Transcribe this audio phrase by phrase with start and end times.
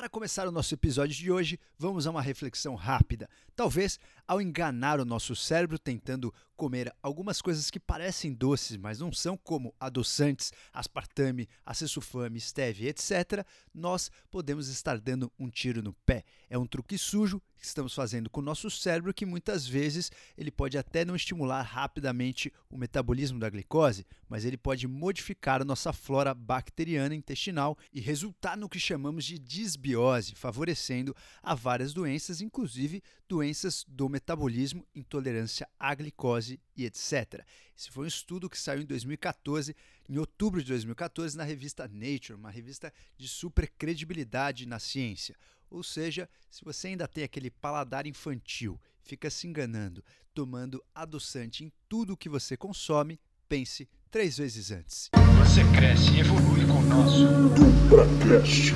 [0.00, 3.28] Para começar o nosso episódio de hoje, vamos a uma reflexão rápida.
[3.54, 9.10] Talvez, ao enganar o nosso cérebro tentando comer algumas coisas que parecem doces, mas não
[9.10, 16.22] são, como adoçantes, aspartame, acessufame, stevia, etc., nós podemos estar dando um tiro no pé.
[16.50, 20.50] É um truque sujo que estamos fazendo com o nosso cérebro que muitas vezes ele
[20.50, 25.92] pode até não estimular rapidamente o metabolismo da glicose, mas ele pode modificar a nossa
[25.92, 33.02] flora bacteriana intestinal e resultar no que chamamos de disbiose, favorecendo a várias doenças, inclusive
[33.28, 37.44] doenças do metabolismo, intolerância à glicose e etc.
[37.76, 39.76] Esse foi um estudo que saiu em 2014,
[40.08, 45.36] em outubro de 2014, na revista Nature, uma revista de super credibilidade na ciência.
[45.70, 50.02] Ou seja, se você ainda tem aquele paladar infantil, fica se enganando,
[50.34, 55.10] tomando adoçante em tudo que você consome, pense três vezes antes.
[55.38, 58.74] Você cresce e evolui com o nosso DupraCast.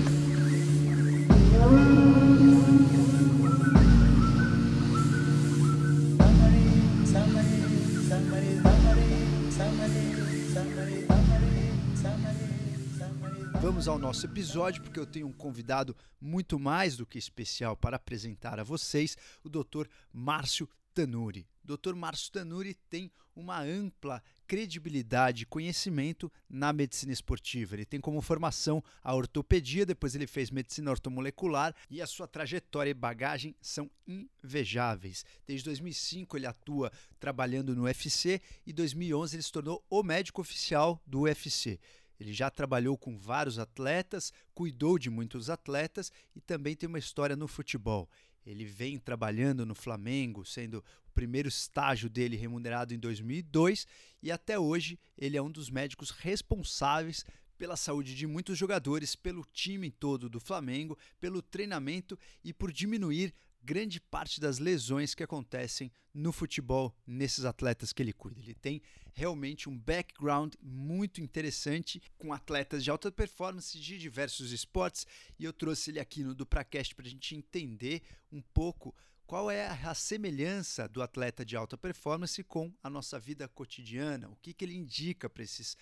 [13.75, 17.97] Vamos ao nosso episódio, porque eu tenho um convidado muito mais do que especial para
[17.97, 19.89] apresentar a vocês, o Dr.
[20.13, 21.45] Márcio Tanuri.
[21.65, 21.93] Dr.
[21.97, 27.75] Márcio Tanuri tem uma ampla credibilidade e conhecimento na medicina esportiva.
[27.75, 32.91] Ele tem como formação a ortopedia, depois ele fez medicina ortomolecular e a sua trajetória
[32.91, 35.25] e bagagem são invejáveis.
[35.45, 41.03] Desde 2005 ele atua trabalhando no UFC e 2011 ele se tornou o médico oficial
[41.05, 41.81] do UFC.
[42.19, 47.37] Ele já trabalhou com vários atletas, cuidou de muitos atletas e também tem uma história
[47.37, 48.09] no futebol.
[48.47, 53.87] Ele vem trabalhando no Flamengo, sendo o primeiro estágio dele remunerado em 2002
[54.23, 57.25] e até hoje ele é um dos médicos responsáveis
[57.57, 63.33] pela saúde de muitos jogadores, pelo time todo do Flamengo, pelo treinamento e por diminuir
[63.65, 68.41] grande parte das lesões que acontecem no futebol nesses atletas que ele cuida.
[68.41, 68.83] Ele tem
[69.15, 75.07] realmente um background muito interessante com atletas de alta performance de diversos esportes
[75.39, 78.95] e eu trouxe ele aqui no Dupracast para a gente entender um pouco
[79.27, 84.37] qual é a semelhança do atleta de alta performance com a nossa vida cotidiana, o
[84.37, 85.77] que, que ele indica para esses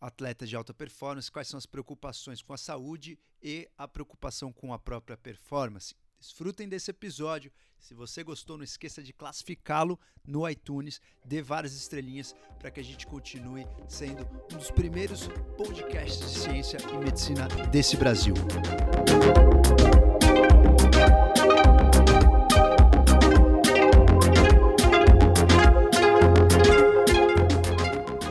[0.00, 4.72] atletas de alta performance, quais são as preocupações com a saúde e a preocupação com
[4.72, 5.94] a própria performance.
[6.24, 7.52] Desfrutem desse episódio.
[7.78, 12.82] Se você gostou, não esqueça de classificá-lo no iTunes, dê várias estrelinhas para que a
[12.82, 18.32] gente continue sendo um dos primeiros podcasts de ciência e medicina desse Brasil.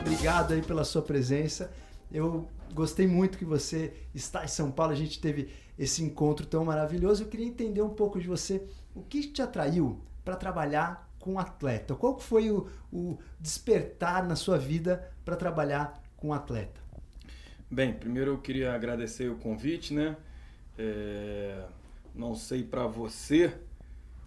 [0.00, 1.72] Obrigado aí pela sua presença.
[2.10, 4.92] Eu gostei muito que você está em São Paulo.
[4.92, 5.48] A gente teve
[5.78, 7.22] esse encontro tão maravilhoso.
[7.22, 8.62] Eu queria entender um pouco de você.
[8.94, 11.94] O que te atraiu para trabalhar com atleta?
[11.94, 16.80] Qual foi o, o despertar na sua vida para trabalhar com atleta?
[17.70, 20.16] Bem, primeiro eu queria agradecer o convite, né?
[20.78, 21.64] É,
[22.14, 23.52] não sei para você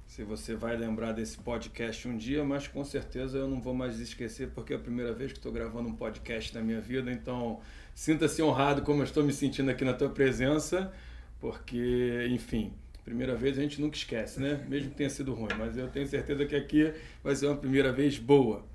[0.07, 3.99] se você vai lembrar desse podcast um dia, mas com certeza eu não vou mais
[3.99, 7.59] esquecer porque é a primeira vez que estou gravando um podcast na minha vida, então
[7.93, 10.91] sinta-se honrado como eu estou me sentindo aqui na tua presença
[11.39, 12.73] porque, enfim,
[13.07, 14.65] primeira vez a gente nunca esquece, né?
[14.67, 16.93] Mesmo que tenha sido ruim, mas eu tenho certeza que aqui
[17.23, 18.65] vai ser uma primeira vez boa.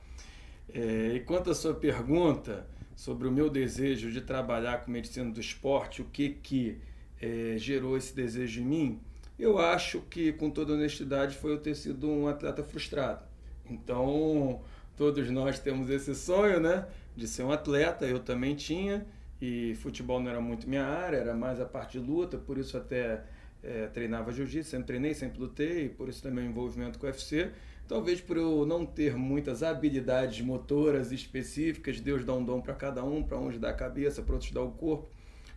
[0.72, 5.38] É, e quanto à sua pergunta sobre o meu desejo de trabalhar com medicina do
[5.38, 6.78] esporte, o que que
[7.20, 9.00] é, gerou esse desejo em mim,
[9.38, 13.22] eu acho que, com toda honestidade, foi eu ter sido um atleta frustrado.
[13.68, 14.62] Então,
[14.96, 16.86] todos nós temos esse sonho, né?
[17.14, 19.06] De ser um atleta, eu também tinha
[19.42, 22.76] e futebol não era muito minha área, era mais a parte de luta, por isso
[22.76, 23.24] até
[23.60, 27.50] é, treinava jiu-jitsu, sempre treinei, sempre lutei, por isso também o envolvimento com o UFC.
[27.88, 33.02] Talvez por eu não ter muitas habilidades motoras específicas, Deus dá um dom para cada
[33.02, 35.08] um, para uns dá a cabeça, para outros dá o corpo,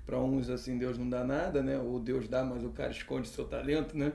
[0.04, 1.78] para uns assim Deus não dá nada, né?
[1.78, 4.14] Ou Deus dá, mas o cara esconde seu talento, né?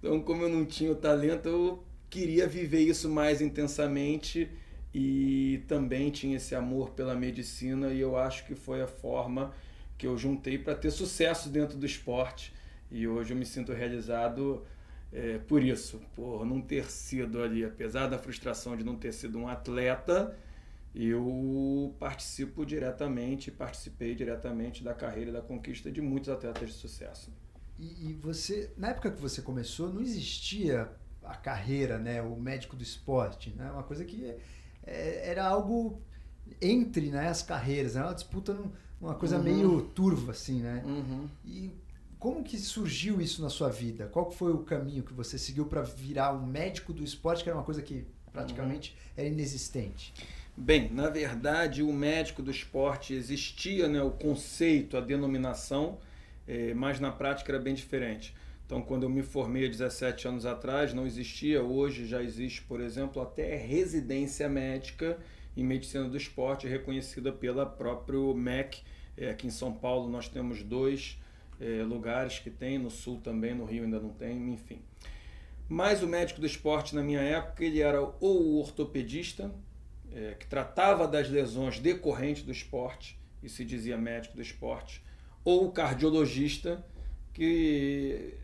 [0.00, 4.50] Então, como eu não tinha o talento, eu queria viver isso mais intensamente
[4.98, 9.52] e também tinha esse amor pela medicina e eu acho que foi a forma
[9.98, 12.54] que eu juntei para ter sucesso dentro do esporte
[12.90, 14.64] e hoje eu me sinto realizado
[15.12, 19.38] é, por isso, por não ter sido ali, apesar da frustração de não ter sido
[19.38, 20.34] um atleta,
[20.94, 27.30] eu participo diretamente, participei diretamente da carreira e da conquista de muitos atletas de sucesso.
[27.78, 30.90] E, e você, na época que você começou, não existia
[31.22, 34.36] a carreira, né, o médico do esporte, né, uma coisa que
[34.86, 36.00] é, era algo
[36.60, 38.56] entre né, as carreiras, era uma disputa,
[39.00, 39.42] uma coisa uhum.
[39.42, 40.82] meio turva, assim, né?
[40.86, 41.28] Uhum.
[41.44, 41.70] E
[42.18, 44.06] como que surgiu isso na sua vida?
[44.06, 47.58] Qual foi o caminho que você seguiu para virar um médico do esporte, que era
[47.58, 49.12] uma coisa que praticamente uhum.
[49.16, 50.14] era inexistente?
[50.56, 55.98] Bem, na verdade, o médico do esporte existia, né, o conceito, a denominação,
[56.48, 58.34] é, mas na prática era bem diferente.
[58.66, 61.62] Então, quando eu me formei há 17 anos atrás, não existia.
[61.62, 65.16] Hoje já existe, por exemplo, até residência médica
[65.56, 68.82] em medicina do esporte, reconhecida pela próprio MEC.
[69.16, 71.16] É, aqui em São Paulo nós temos dois
[71.60, 74.80] é, lugares que tem, no sul também, no Rio ainda não tem, enfim.
[75.68, 79.54] Mas o médico do esporte, na minha época, ele era ou o ortopedista,
[80.12, 85.02] é, que tratava das lesões decorrentes do esporte, e se dizia médico do esporte,
[85.44, 86.84] ou o cardiologista,
[87.32, 88.34] que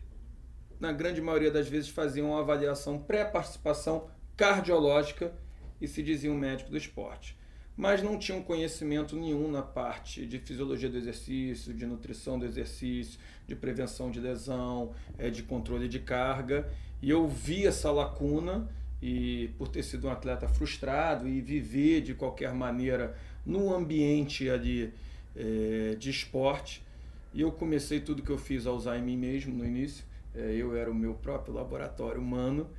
[0.83, 5.33] na grande maioria das vezes fazia uma avaliação pré-participação cardiológica
[5.79, 7.37] e se dizia um médico do esporte.
[7.77, 13.17] Mas não tinham conhecimento nenhum na parte de fisiologia do exercício, de nutrição do exercício,
[13.47, 16.69] de prevenção de lesão, é, de controle de carga.
[17.01, 18.69] E eu vi essa lacuna
[19.01, 24.93] e por ter sido um atleta frustrado e viver de qualquer maneira no ambiente ali
[25.33, 26.83] é, de esporte,
[27.33, 30.05] e eu comecei tudo que eu fiz a usar em mim mesmo no início.
[30.35, 32.69] É, eu era o meu próprio laboratório humano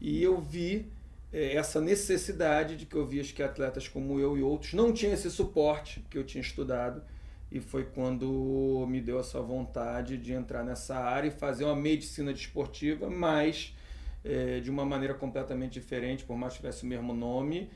[0.00, 0.90] e eu vi
[1.32, 5.12] é, essa necessidade de que eu via que atletas como eu e outros não tinham
[5.12, 7.02] esse suporte que eu tinha estudado
[7.50, 12.32] e foi quando me deu essa vontade de entrar nessa área e fazer uma medicina
[12.32, 13.76] desportiva, mas
[14.24, 17.70] é, de uma maneira completamente diferente, por mais que tivesse o mesmo nome,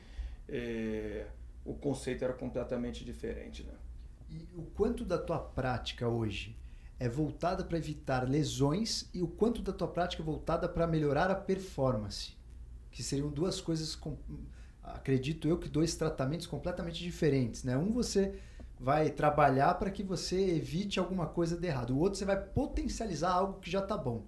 [0.49, 1.27] é,
[1.63, 3.63] o conceito era completamente diferente.
[3.63, 3.73] Né?
[4.31, 6.55] E o quanto da tua prática hoje
[6.99, 11.29] é voltada para evitar lesões e o quanto da tua prática é voltada para melhorar
[11.29, 12.35] a performance?
[12.91, 13.97] Que seriam duas coisas,
[14.83, 17.63] acredito eu, que dois tratamentos completamente diferentes.
[17.63, 17.77] Né?
[17.77, 18.39] Um você
[18.79, 21.91] vai trabalhar para que você evite alguma coisa de errado.
[21.91, 24.25] O outro você vai potencializar algo que já está bom.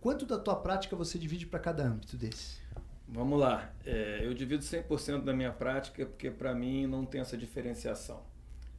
[0.00, 2.60] Quanto da tua prática você divide para cada âmbito desse?
[3.08, 3.72] Vamos lá.
[3.84, 8.22] É, eu divido 100% da minha prática porque para mim não tem essa diferenciação.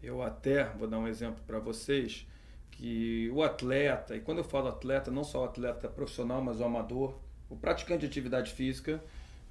[0.01, 2.25] Eu até vou dar um exemplo para vocês
[2.71, 6.63] que o atleta, e quando eu falo atleta, não só o atleta profissional, mas o
[6.63, 7.17] amador,
[7.49, 9.03] o praticante de atividade física,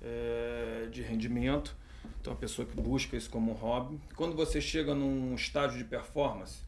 [0.02, 1.74] é, de rendimento,
[2.20, 5.84] então a pessoa que busca isso como um hobby, quando você chega num estágio de
[5.84, 6.58] performance,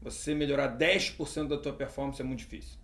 [0.00, 2.78] você melhorar 10% da tua performance é muito difícil.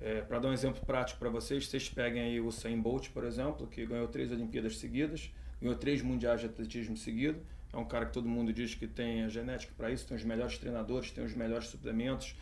[0.00, 3.24] É, para dar um exemplo prático para vocês, vocês peguem aí o Sain Bolt, por
[3.24, 5.30] exemplo, que ganhou três Olimpíadas seguidas,
[5.60, 7.40] ganhou três mundiais de atletismo seguido.
[7.72, 10.24] É um cara que todo mundo diz que tem a genética para isso, tem os
[10.24, 12.34] melhores treinadores, tem os melhores suplementos.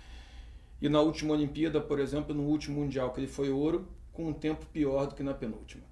[0.80, 4.32] E na última Olimpíada, por exemplo, no último mundial que ele foi ouro, com um
[4.32, 5.84] tempo pior do que na penúltima.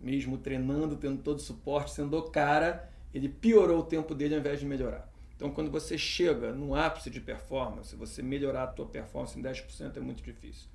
[0.00, 4.40] Mesmo treinando, tendo todo o suporte, sendo o cara, ele piorou o tempo dele ao
[4.40, 5.10] invés de melhorar.
[5.34, 9.96] Então, quando você chega no ápice de performance, você melhorar a tua performance em 10%
[9.96, 10.68] é muito difícil.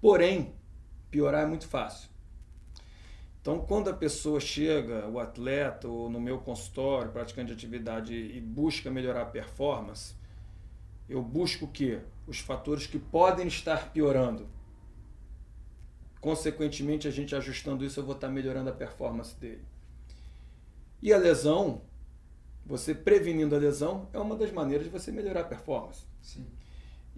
[0.00, 0.54] Porém,
[1.10, 2.08] piorar é muito fácil.
[3.48, 8.38] Então, quando a pessoa chega, o atleta, ou no meu consultório, praticante de atividade, e
[8.42, 10.14] busca melhorar a performance,
[11.08, 12.00] eu busco o quê?
[12.26, 14.46] Os fatores que podem estar piorando.
[16.20, 19.64] Consequentemente, a gente ajustando isso, eu vou estar melhorando a performance dele.
[21.00, 21.80] E a lesão,
[22.66, 26.04] você prevenindo a lesão, é uma das maneiras de você melhorar a performance.
[26.20, 26.46] Sim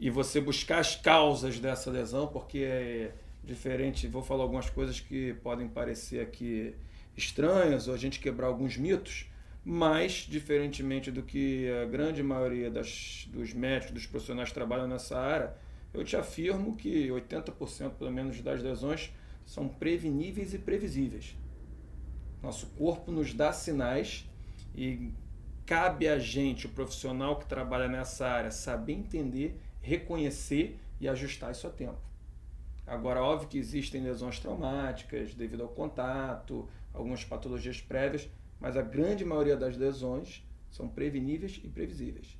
[0.00, 4.06] e você buscar as causas dessa lesão, porque é diferente.
[4.08, 6.74] Vou falar algumas coisas que podem parecer aqui
[7.16, 9.30] estranhas ou a gente quebrar alguns mitos,
[9.64, 15.18] mas diferentemente do que a grande maioria das, dos médicos, dos profissionais que trabalham nessa
[15.18, 15.54] área,
[15.92, 19.12] eu te afirmo que 80% pelo menos das lesões
[19.44, 21.36] são preveníveis e previsíveis.
[22.42, 24.24] Nosso corpo nos dá sinais
[24.74, 25.12] e
[25.66, 31.66] cabe a gente, o profissional que trabalha nessa área, saber entender reconhecer e ajustar isso
[31.66, 31.98] a tempo.
[32.90, 38.28] Agora, óbvio que existem lesões traumáticas devido ao contato, algumas patologias prévias,
[38.58, 42.36] mas a grande maioria das lesões são preveníveis e previsíveis.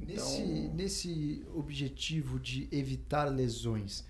[0.00, 0.14] Então...
[0.14, 0.42] Nesse,
[0.72, 4.04] nesse objetivo de evitar lesões,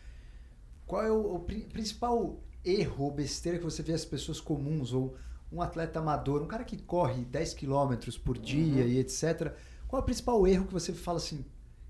[0.86, 5.16] qual é o, o principal erro ou besteira que você vê as pessoas comuns ou
[5.50, 8.88] um atleta amador, um cara que corre 10 km por dia uhum.
[8.90, 9.54] e etc.
[9.88, 11.46] Qual é o principal erro que você fala assim,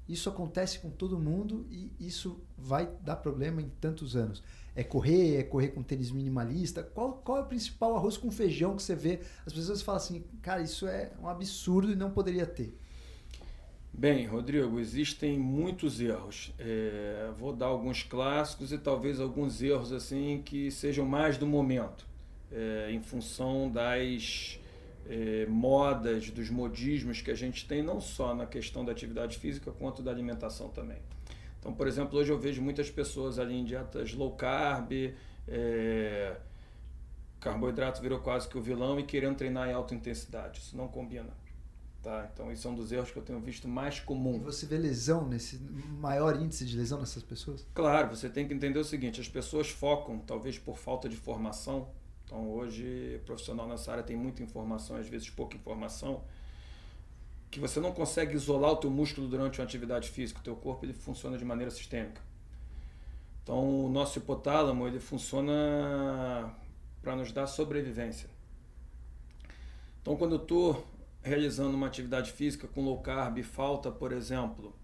[0.09, 4.43] isso acontece com todo mundo e isso vai dar problema em tantos anos.
[4.75, 6.83] É correr, é correr com tênis minimalista.
[6.83, 9.21] Qual, qual é o principal arroz com feijão que você vê?
[9.45, 12.79] As pessoas falam assim, cara, isso é um absurdo e não poderia ter.
[13.93, 16.53] Bem, Rodrigo, existem muitos erros.
[16.59, 22.07] É, vou dar alguns clássicos e talvez alguns erros assim que sejam mais do momento,
[22.53, 24.61] é, em função das
[25.09, 29.71] eh, modas, dos modismos que a gente tem, não só na questão da atividade física,
[29.73, 30.99] quanto da alimentação também.
[31.61, 34.93] Então, por exemplo, hoje eu vejo muitas pessoas ali em dietas low carb,
[35.49, 36.37] é,
[37.41, 40.61] carboidrato virou quase que o vilão e querendo treinar em alta intensidade.
[40.61, 41.31] Isso não combina.
[42.03, 42.29] Tá?
[42.33, 44.37] Então, isso é um dos erros que eu tenho visto mais comum.
[44.37, 47.67] E você vê lesão nesse maior índice de lesão nessas pessoas?
[47.75, 51.89] Claro, você tem que entender o seguinte: as pessoas focam, talvez por falta de formação.
[52.27, 56.25] Então, hoje, profissional nessa área tem muita informação, às vezes pouca informação,
[57.51, 60.41] que você não consegue isolar o teu músculo durante uma atividade física.
[60.41, 62.21] O teu corpo ele funciona de maneira sistêmica.
[63.43, 66.53] Então, o nosso hipotálamo ele funciona
[67.01, 68.29] para nos dar sobrevivência.
[70.03, 70.85] Então, quando eu estou
[71.23, 74.75] realizando uma atividade física com low carb falta, por exemplo,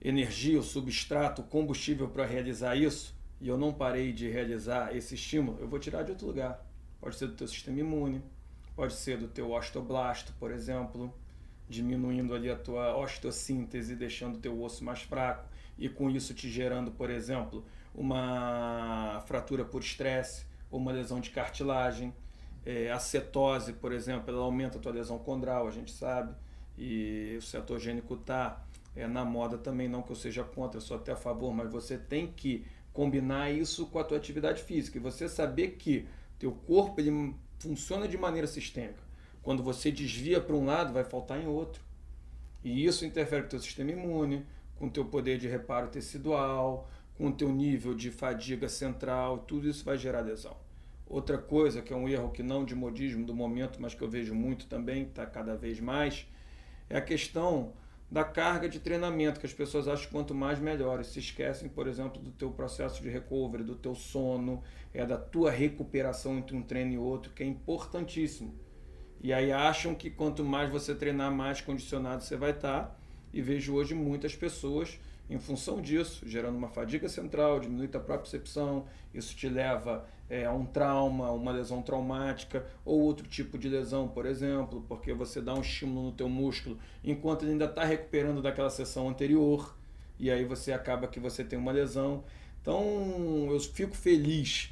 [0.00, 5.58] energia, o substrato, combustível para realizar isso, e eu não parei de realizar esse estímulo,
[5.60, 6.64] eu vou tirar de outro lugar.
[7.00, 8.22] Pode ser do teu sistema imune,
[8.76, 11.12] pode ser do teu osteoblasto, por exemplo,
[11.68, 16.50] diminuindo ali a tua osteossíntese, deixando o teu osso mais fraco e com isso te
[16.50, 22.12] gerando, por exemplo, uma fratura por estresse ou uma lesão de cartilagem.
[22.66, 26.34] É, a cetose, por exemplo, ela aumenta a tua lesão condral, a gente sabe,
[26.76, 28.62] e o cetogênico está
[28.94, 31.96] é, na moda também, não que eu seja contra, sou até a favor, mas você
[31.96, 36.06] tem que combinar isso com a tua atividade física e você saber que
[36.38, 39.02] teu corpo ele funciona de maneira sistêmica.
[39.42, 41.82] Quando você desvia para um lado, vai faltar em outro.
[42.62, 44.44] E isso interfere com o teu sistema imune,
[44.76, 49.68] com o teu poder de reparo tecidual, com o teu nível de fadiga central, tudo
[49.68, 50.56] isso vai gerar lesão.
[51.06, 54.08] Outra coisa que é um erro que não de modismo do momento, mas que eu
[54.08, 56.26] vejo muito também, está cada vez mais,
[56.88, 57.72] é a questão
[58.10, 61.00] da carga de treinamento, que as pessoas acham que quanto mais melhor.
[61.00, 64.62] E se esquecem, por exemplo, do teu processo de recovery, do teu sono,
[64.92, 68.54] é da tua recuperação entre um treino e outro, que é importantíssimo.
[69.22, 72.84] E aí acham que quanto mais você treinar, mais condicionado você vai estar.
[72.84, 72.96] Tá.
[73.32, 74.98] E vejo hoje muitas pessoas
[75.30, 80.44] em função disso, gerando uma fadiga central, diminui a própria percepção, isso te leva é,
[80.46, 85.42] a um trauma, uma lesão traumática ou outro tipo de lesão, por exemplo, porque você
[85.42, 89.76] dá um estímulo no teu músculo enquanto ele ainda está recuperando daquela sessão anterior
[90.20, 92.22] e aí você acaba que você tem uma lesão.
[92.62, 94.70] Então eu fico feliz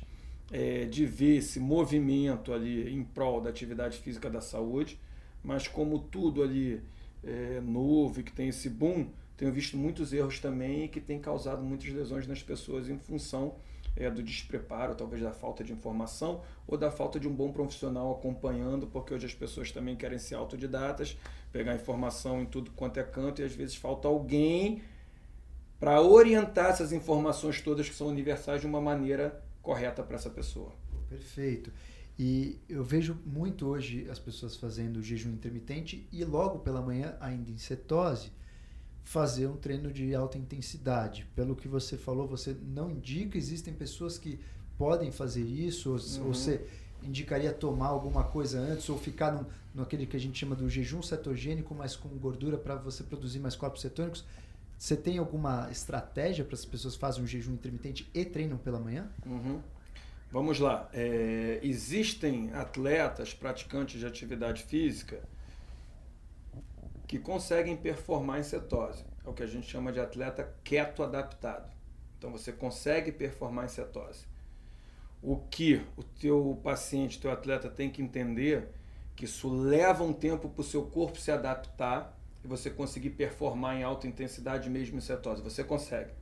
[0.52, 5.00] é, de ver esse movimento ali em prol da atividade física da saúde,
[5.42, 6.80] mas como tudo ali
[7.24, 11.62] é novo e que tem esse boom, tenho visto muitos erros também que tem causado
[11.64, 13.56] muitas lesões nas pessoas em função
[13.98, 18.12] é, do despreparo, talvez da falta de informação ou da falta de um bom profissional
[18.12, 21.18] acompanhando, porque hoje as pessoas também querem ser autodidatas,
[21.52, 24.82] pegar informação em tudo quanto é canto e às vezes falta alguém
[25.80, 30.72] para orientar essas informações todas que são universais de uma maneira correta para essa pessoa.
[31.08, 31.72] Perfeito.
[32.16, 37.50] E eu vejo muito hoje as pessoas fazendo jejum intermitente e logo pela manhã, ainda
[37.50, 38.32] em cetose,
[39.08, 41.26] fazer um treino de alta intensidade.
[41.34, 44.38] Pelo que você falou, você não indica, existem pessoas que
[44.76, 46.34] podem fazer isso, ou, uhum.
[46.34, 46.66] você
[47.02, 50.68] indicaria tomar alguma coisa antes, ou ficar no, no aquele que a gente chama do
[50.68, 54.26] jejum cetogênico, mas com gordura para você produzir mais corpos cetônicos.
[54.76, 59.08] Você tem alguma estratégia para as pessoas fazem um jejum intermitente e treinam pela manhã?
[59.24, 59.62] Uhum.
[60.30, 60.86] Vamos lá.
[60.92, 65.22] É, existem atletas, praticantes de atividade física,
[67.08, 69.02] que conseguem performar em cetose.
[69.24, 71.72] É o que a gente chama de atleta keto adaptado.
[72.18, 74.26] Então você consegue performar em cetose.
[75.22, 78.68] O que o teu paciente, teu atleta tem que entender
[79.16, 83.76] que isso leva um tempo para o seu corpo se adaptar e você conseguir performar
[83.76, 85.42] em alta intensidade mesmo em cetose.
[85.42, 86.12] Você consegue.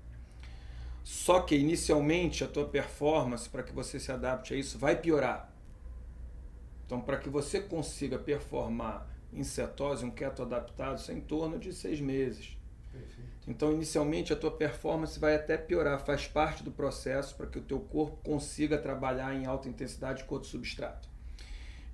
[1.03, 5.53] Só que inicialmente a tua performance para que você se adapte a isso vai piorar.
[6.85, 11.59] Então, para que você consiga performar em cetose, um keto adaptado, isso é em torno
[11.59, 12.57] de seis meses.
[12.91, 13.31] Perfeito.
[13.47, 17.63] Então, inicialmente, a tua performance vai até piorar, faz parte do processo para que o
[17.63, 21.09] teu corpo consiga trabalhar em alta intensidade com outro substrato.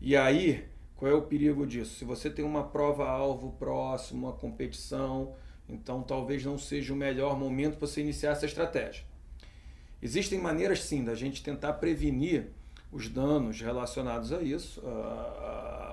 [0.01, 1.97] E aí, qual é o perigo disso?
[1.97, 5.35] Se você tem uma prova-alvo próximo, uma competição,
[5.69, 9.05] então talvez não seja o melhor momento para você iniciar essa estratégia.
[10.01, 12.51] Existem maneiras, sim, da gente tentar prevenir
[12.91, 14.81] os danos relacionados a isso.
[14.87, 15.92] A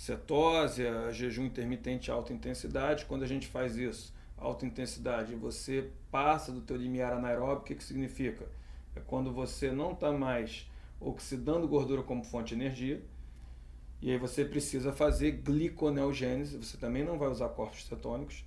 [0.00, 3.04] cetose, a jejum intermitente alta intensidade.
[3.04, 7.74] Quando a gente faz isso, alta intensidade, você passa do teu limiar anaeróbico, o que,
[7.74, 8.48] que significa?
[8.96, 10.66] É quando você não está mais
[10.98, 13.04] oxidando gordura como fonte de energia,
[14.00, 18.42] e aí você precisa fazer gliconeogênese, você também não vai usar corpos cetônicos,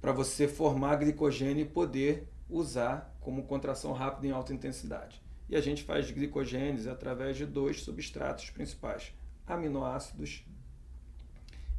[0.00, 5.20] para você formar glicogênio e poder usar como contração rápida em alta intensidade.
[5.48, 9.12] E a gente faz glicogênese através de dois substratos principais,
[9.54, 10.44] aminoácidos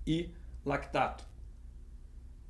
[0.05, 0.31] e
[0.65, 1.23] lactato.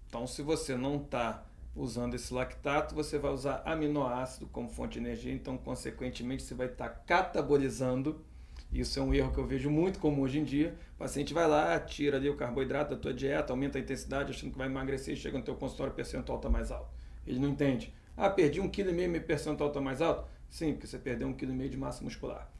[0.07, 1.45] Então, se você não está
[1.75, 6.67] usando esse lactato, você vai usar aminoácido como fonte de energia, então, consequentemente, você vai
[6.67, 8.23] estar catabolizando.
[8.71, 10.75] Isso é um erro que eu vejo muito comum hoje em dia.
[10.95, 14.51] O paciente vai lá, tira ali o carboidrato da tua dieta, aumenta a intensidade, achando
[14.51, 16.89] que vai emagrecer, chega no teu consultório, o percentual está mais alto.
[17.25, 17.93] Ele não entende.
[18.17, 20.27] Ah, perdi um quilo e meio, meu percentual está mais alto?
[20.49, 22.51] Sim, porque você perdeu um quilo e meio de massa muscular.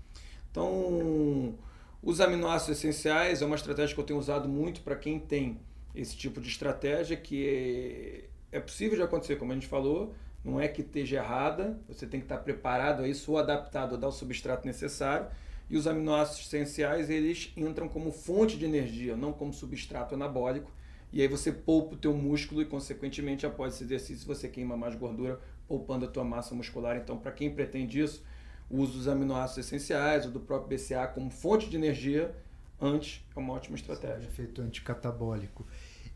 [0.52, 1.56] Então,
[2.02, 5.60] os aminoácidos essenciais é uma estratégia que eu tenho usado muito para quem tem
[5.94, 10.14] esse tipo de estratégia, que é, é possível de acontecer, como a gente falou,
[10.44, 13.98] não é que esteja errada, você tem que estar preparado a isso ou adaptado a
[13.98, 15.28] dar o substrato necessário.
[15.70, 20.72] E os aminoácidos essenciais, eles entram como fonte de energia, não como substrato anabólico.
[21.12, 24.96] E aí você poupa o teu músculo e, consequentemente, após esse exercício, você queima mais
[24.96, 26.98] gordura, poupando a tua massa muscular.
[26.98, 28.24] Então, para quem pretende isso,
[28.70, 32.36] o uso dos aminoácidos essenciais ou do próprio BCA como fonte de energia
[32.80, 34.22] antes é uma ótima estratégia.
[34.22, 35.66] Sim, efeito anticatabólico.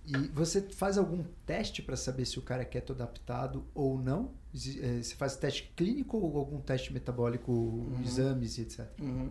[0.06, 4.32] E você faz algum teste para saber se o cara é keto adaptado ou não?
[4.54, 8.02] Eh, você faz teste clínico ou algum teste metabólico, uhum.
[8.04, 8.88] exames e etc?
[9.00, 9.30] Uhum.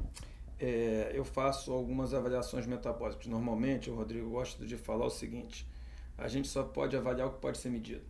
[0.58, 3.26] É, eu faço algumas avaliações metabólicas.
[3.26, 5.68] Normalmente, o Rodrigo gosta de falar o seguinte:
[6.16, 8.04] a gente só pode avaliar o que pode ser medido.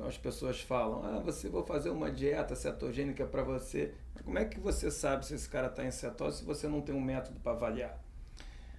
[0.00, 3.92] Então as pessoas falam: ah, você vou fazer uma dieta cetogênica para você.
[4.14, 6.80] Mas como é que você sabe se esse cara está em cetose se você não
[6.80, 8.02] tem um método para avaliar?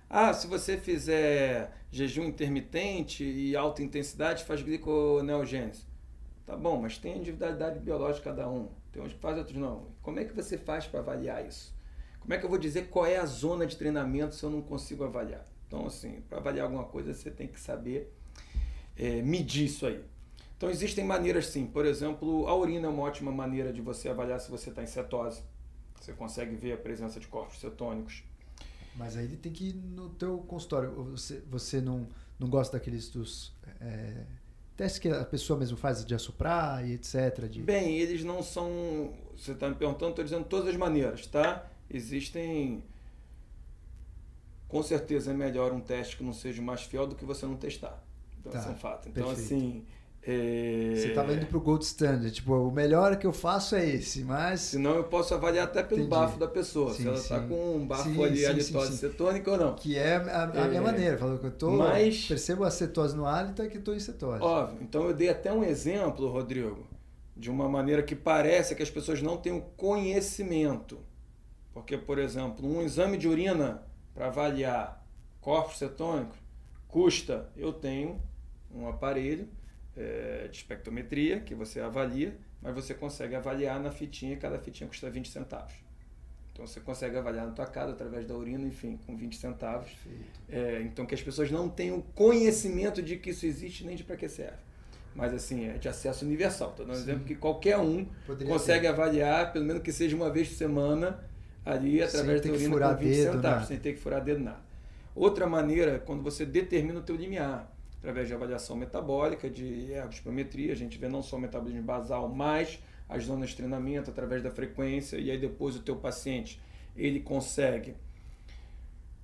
[0.10, 5.86] Ah, se você fizer jejum intermitente e alta intensidade, faz gliconeogênese.
[6.44, 8.70] Tá bom, mas tem individualidade biológica cada um.
[8.92, 9.90] Tem uns que fazem, outros não.
[10.02, 11.72] Como é que você faz para avaliar isso?
[12.20, 14.64] Como é que eu vou dizer qual é a zona de treinamento se eu não
[14.64, 15.48] consigo avaliar?
[15.68, 18.12] Então, assim, para avaliar alguma coisa, você tem que saber
[18.98, 20.04] é, medir isso aí.
[20.62, 21.66] Então, existem maneiras sim.
[21.66, 24.86] Por exemplo, a urina é uma ótima maneira de você avaliar se você está em
[24.86, 25.42] cetose.
[26.00, 28.24] Você consegue ver a presença de corpos cetônicos.
[28.96, 30.92] Mas aí tem que ir no teu consultório.
[31.06, 34.24] Você, você não, não gosta daqueles dos é,
[34.78, 37.48] testes que a pessoa mesmo faz de assoprar e etc.
[37.50, 37.64] De...
[37.64, 39.16] Bem, eles não são.
[39.36, 41.72] Você está me perguntando, estou dizendo todas as maneiras, tá?
[41.90, 42.84] Existem.
[44.68, 47.58] Com certeza é melhor um teste que não seja mais fiel do que você não
[47.58, 48.00] testar.
[48.40, 49.10] Então, tá, é um fato.
[49.10, 49.54] Então, perfeito.
[49.56, 49.86] assim
[50.24, 50.94] é...
[50.96, 54.24] Você estava indo para o gold standard, tipo, o melhor que eu faço é esse,
[54.24, 54.62] mas...
[54.62, 56.10] Senão eu posso avaliar até pelo Entendi.
[56.10, 59.50] bafo da pessoa, sim, se ela está com um bafo sim, ali, sim, halitose cetônica
[59.50, 59.76] ou não.
[59.76, 60.68] Que é a, a é...
[60.68, 62.28] minha maneira, falou que eu tô, mas...
[62.28, 64.44] percebo a cetose no hálito é que estou em cetose.
[64.44, 66.88] Óbvio, então eu dei até um exemplo, Rodrigo,
[67.36, 71.00] de uma maneira que parece que as pessoas não têm o conhecimento.
[71.74, 73.82] Porque, por exemplo, um exame de urina
[74.14, 75.04] para avaliar
[75.40, 76.38] corpos cetônicos
[76.88, 78.22] custa, eu tenho
[78.74, 79.48] um aparelho
[79.96, 85.10] é, de espectrometria que você avalia, mas você consegue avaliar na fitinha, cada fitinha custa
[85.10, 85.74] 20 centavos.
[86.54, 89.90] Então você consegue avaliar na tua casa através da urina, enfim, com 20 centavos.
[90.50, 94.16] É, então que as pessoas não tenham conhecimento de que isso existe nem de para
[94.18, 94.58] que serve.
[95.16, 96.70] Mas assim, é de acesso universal.
[96.70, 98.88] Estou dando um exemplo que qualquer um Poderia consegue ter.
[98.88, 101.24] avaliar, pelo menos que seja uma vez por semana,
[101.66, 103.66] ali através da urina com 20 dedo, centavos, nada.
[103.66, 104.62] sem ter que furar dedo nada.
[105.16, 107.71] Outra maneira, quando você determina o teu limiar
[108.02, 112.80] através de avaliação metabólica, de ergospirometria, a gente vê não só o metabolismo basal, mas
[113.08, 116.60] as zonas de treinamento através da frequência, e aí depois o teu paciente,
[116.96, 117.94] ele consegue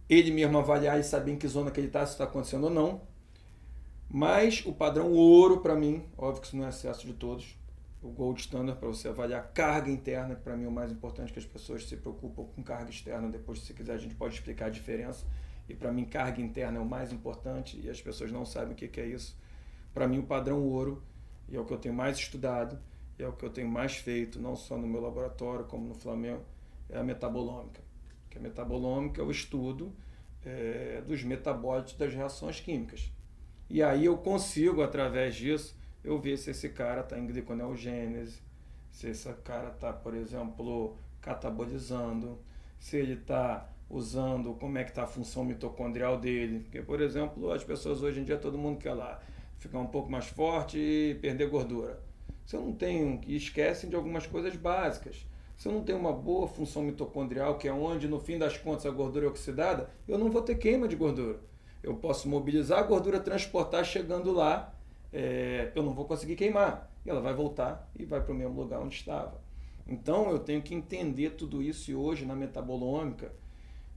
[0.08, 2.70] ele mesmo avaliar e saber em que zona que ele está, se está acontecendo ou
[2.70, 3.02] não.
[4.10, 7.58] Mas o padrão ouro para mim, óbvio que isso não é acesso de todos,
[8.02, 11.34] o gold standard para você avaliar carga interna, que para mim é o mais importante
[11.34, 14.68] que as pessoas se preocupam com carga externa, depois se quiser a gente pode explicar
[14.68, 15.26] a diferença
[15.70, 18.76] e para mim carga interna é o mais importante e as pessoas não sabem o
[18.76, 19.38] que, que é isso.
[19.94, 21.04] Para mim o padrão ouro,
[21.50, 22.80] e é o que eu tenho mais estudado,
[23.18, 25.96] e é o que eu tenho mais feito, não só no meu laboratório como no
[25.96, 26.44] Flamengo,
[26.90, 27.82] é a metabolômica.
[28.30, 29.94] Que a metabolômica é o estudo
[30.46, 33.12] é, dos metabólitos das reações químicas.
[33.70, 38.42] E aí eu consigo, através disso, eu ver se esse cara está em gliconeogênese,
[38.92, 42.40] se esse cara está, por exemplo, catabolizando,
[42.80, 46.60] se ele está usando como é que está a função mitocondrial dele.
[46.60, 49.22] Porque, por exemplo, as pessoas hoje em dia, todo mundo quer lá
[49.58, 52.00] ficar um pouco mais forte e perder gordura.
[52.46, 55.26] Se eu não tenho, e esquecem de algumas coisas básicas.
[55.58, 58.86] Se eu não tenho uma boa função mitocondrial, que é onde no fim das contas
[58.86, 61.40] a gordura é oxidada, eu não vou ter queima de gordura.
[61.82, 64.74] Eu posso mobilizar a gordura, transportar, chegando lá,
[65.12, 66.92] é, eu não vou conseguir queimar.
[67.06, 69.42] E ela vai voltar e vai para o mesmo lugar onde estava.
[69.88, 73.32] Então eu tenho que entender tudo isso e hoje na metabolômica,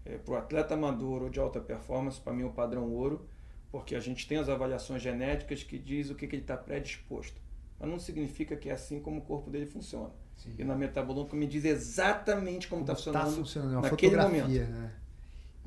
[0.05, 3.29] é, para o atleta amador ou de alta performance, para mim é o padrão ouro,
[3.71, 7.41] porque a gente tem as avaliações genéticas que diz o que, que ele está predisposto.
[7.79, 10.11] Mas não significa que é assim como o corpo dele funciona.
[10.37, 10.55] Sim.
[10.59, 14.49] E na metabolômica me diz exatamente como está funcionando, tá funcionando é naquele momento.
[14.49, 14.93] Né?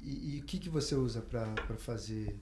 [0.01, 2.35] E, e, o que, que você usa para fazer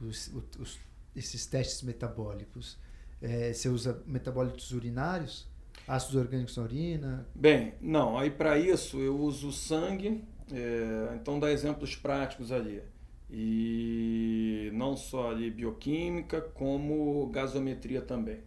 [0.00, 0.78] os, os,
[1.16, 2.78] esses testes metabólicos?
[3.20, 5.48] É, você usa metabólitos urinários?
[5.88, 7.26] Ácidos orgânicos na urina?
[7.34, 8.16] Bem, não.
[8.16, 10.24] Aí para isso eu uso sangue.
[10.52, 12.82] É, então dá exemplos práticos ali.
[13.30, 18.40] E não só ali bioquímica, como gasometria também.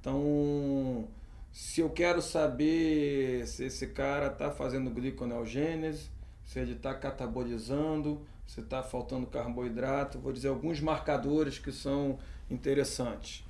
[0.00, 1.08] Então,
[1.52, 6.10] se eu quero saber se esse cara está fazendo gliconeogênese,
[6.44, 12.18] se ele está catabolizando, se está faltando carboidrato, vou dizer alguns marcadores que são
[12.50, 13.44] interessantes.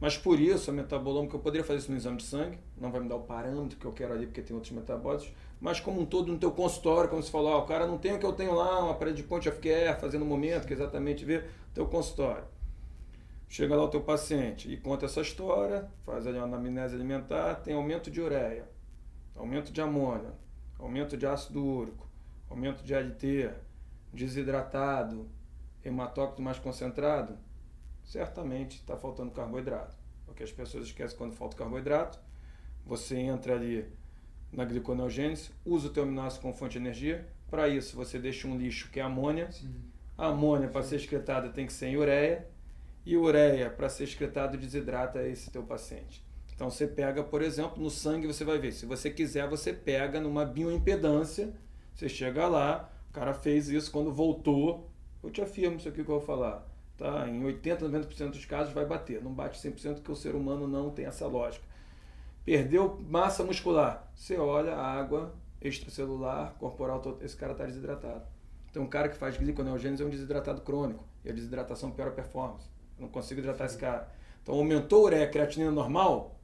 [0.00, 3.00] Mas por isso, a metabolômica, eu poderia fazer isso no exame de sangue, não vai
[3.00, 6.04] me dar o parâmetro que eu quero ali, porque tem outros metabólitos, mas como um
[6.04, 8.52] todo no teu consultório, como você falou, o cara não tem o que eu tenho
[8.52, 12.44] lá, uma parede de ponte care, fazendo um momento, que é exatamente ver teu consultório.
[13.48, 17.74] Chega lá o teu paciente e conta essa história, faz ali uma anamnese alimentar, tem
[17.74, 18.68] aumento de ureia,
[19.36, 20.32] aumento de amônia,
[20.80, 22.08] aumento de ácido úrico,
[22.50, 23.52] aumento de LT,
[24.12, 25.30] desidratado,
[25.84, 27.38] hematócrito mais concentrado,
[28.02, 29.96] certamente está faltando carboidrato.
[30.26, 32.18] Porque as pessoas esquecem quando falta carboidrato,
[32.84, 34.01] você entra ali
[34.52, 37.26] na gliconeogênese, usa o teu aminoácido como fonte de energia.
[37.50, 39.50] Para isso, você deixa um lixo que é amônia.
[39.50, 39.74] Sim.
[40.16, 42.46] A amônia, para ser excretada, tem que ser em ureia
[43.04, 46.22] e ureia, para ser excretado, desidrata esse teu paciente.
[46.54, 48.72] Então você pega, por exemplo, no sangue você vai ver.
[48.72, 51.52] Se você quiser, você pega numa bioimpedância,
[51.94, 54.88] você chega lá, o cara fez isso quando voltou.
[55.22, 56.68] Eu te afirmo isso aqui que eu vou falar.
[56.96, 57.28] Tá?
[57.28, 59.22] Em 80, 90% dos casos vai bater.
[59.22, 61.64] Não bate 100% porque o ser humano não tem essa lógica.
[62.44, 64.10] Perdeu massa muscular.
[64.14, 68.24] Você olha a água extracelular, corporal, esse cara está desidratado.
[68.70, 71.04] Então, um cara que faz gliconeogênese é um desidratado crônico.
[71.24, 72.66] E a desidratação piora a performance
[72.98, 74.08] não consigo hidratar esse cara.
[74.42, 76.40] Então, aumentou a ureia, creatinina normal,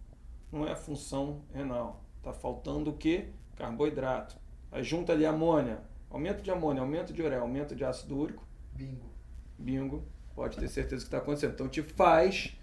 [0.53, 2.05] não é função renal.
[2.19, 3.31] Está faltando o quê?
[3.57, 4.37] Carboidrato.
[4.71, 5.81] Aí junta ali amônia,
[6.11, 8.47] aumento de amônia, aumento de ureia, aumento de ácido úrico.
[8.73, 9.11] Bingo.
[9.59, 10.05] Bingo.
[10.35, 11.55] Pode ter certeza que está acontecendo.
[11.55, 12.57] Então, te faz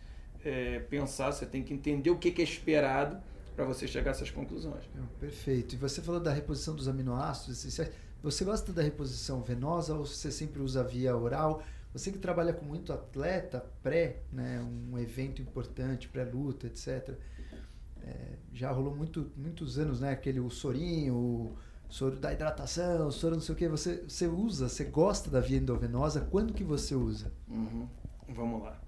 [0.45, 3.17] é, pensar, você tem que entender o que, que é esperado
[3.55, 4.83] para você chegar a essas conclusões.
[5.19, 5.73] Perfeito.
[5.73, 7.91] E você falou da reposição dos aminoácidos essenciais.
[8.21, 11.63] Você gosta da reposição venosa ou você sempre usa via oral?
[11.93, 17.15] Você que trabalha com muito atleta pré, né, um evento importante, pré-luta, etc.
[18.03, 20.11] É, já rolou muito, muitos anos, né?
[20.11, 21.57] Aquele o sorinho, o
[21.89, 23.67] soro da hidratação, o soro não sei o que.
[23.67, 26.21] Você, você usa, você gosta da via endovenosa?
[26.21, 27.31] Quando que você usa?
[27.47, 27.87] Uhum.
[28.27, 28.84] Vamos lá.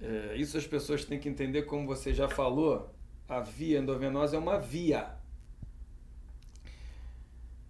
[0.00, 2.90] É, isso as pessoas têm que entender, como você já falou,
[3.28, 5.10] a via endovenosa é uma via.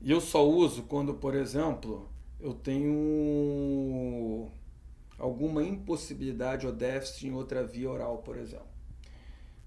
[0.01, 2.09] E eu só uso quando, por exemplo,
[2.41, 4.49] eu tenho
[5.19, 8.71] alguma impossibilidade ou déficit em outra via oral, por exemplo.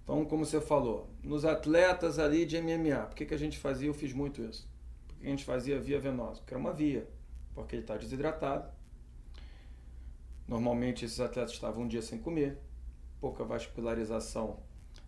[0.04, 3.88] Então, como você falou, nos atletas ali de MMA, por que, que a gente fazia?
[3.88, 4.68] Eu fiz muito isso.
[5.08, 6.42] Por que a gente fazia via venosa?
[6.42, 7.08] Porque era uma via,
[7.54, 8.70] porque ele está desidratado.
[10.48, 12.58] Normalmente esses atletas estavam um dia sem comer,
[13.20, 14.60] pouca vascularização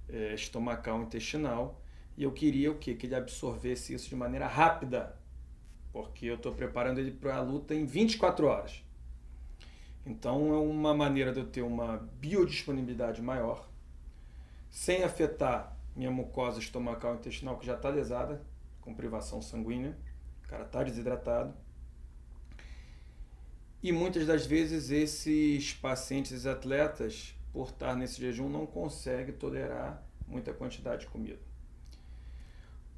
[0.08, 1.82] é, estomacal, intestinal,
[2.17, 2.93] e eu queria o quê?
[2.93, 5.17] Que ele absorvesse isso de maneira rápida,
[5.91, 8.84] porque eu estou preparando ele para a luta em 24 horas.
[10.06, 13.67] Então é uma maneira de eu ter uma biodisponibilidade maior,
[14.69, 18.45] sem afetar minha mucosa estomacal intestinal que já está lesada,
[18.82, 19.98] com privação sanguínea,
[20.43, 21.54] o cara está desidratado.
[23.86, 30.52] E muitas das vezes esses pacientes atletas, por estar nesse jejum, não conseguem tolerar muita
[30.52, 31.38] quantidade de comida.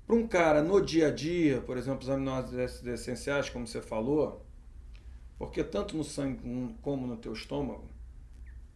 [0.05, 4.45] Para um cara no dia a dia, por exemplo, os aminoácidos essenciais, como você falou,
[5.37, 6.39] porque tanto no sangue
[6.81, 7.83] como no teu estômago,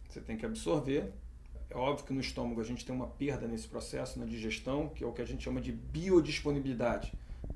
[0.06, 1.10] você tem que absorver.
[1.70, 5.02] É óbvio que no estômago a gente tem uma perda nesse processo na digestão, que
[5.02, 7.10] é o que a gente chama de biodisponibilidade.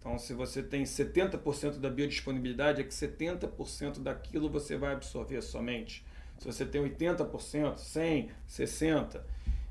[0.06, 6.06] Então, se você tem 70% da biodisponibilidade, é que 70% daquilo você vai absorver somente.
[6.38, 9.20] Se você tem 80%, 100, 60%,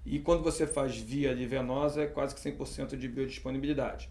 [0.05, 4.09] e quando você faz via venosa, é quase que 100% de biodisponibilidade.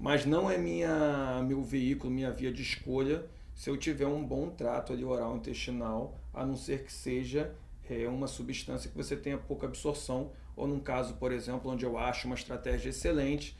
[0.00, 4.50] Mas não é minha, meu veículo, minha via de escolha se eu tiver um bom
[4.50, 7.54] trato ali oral intestinal, a não ser que seja
[7.88, 11.96] é, uma substância que você tenha pouca absorção, ou num caso, por exemplo, onde eu
[11.96, 13.56] acho uma estratégia excelente,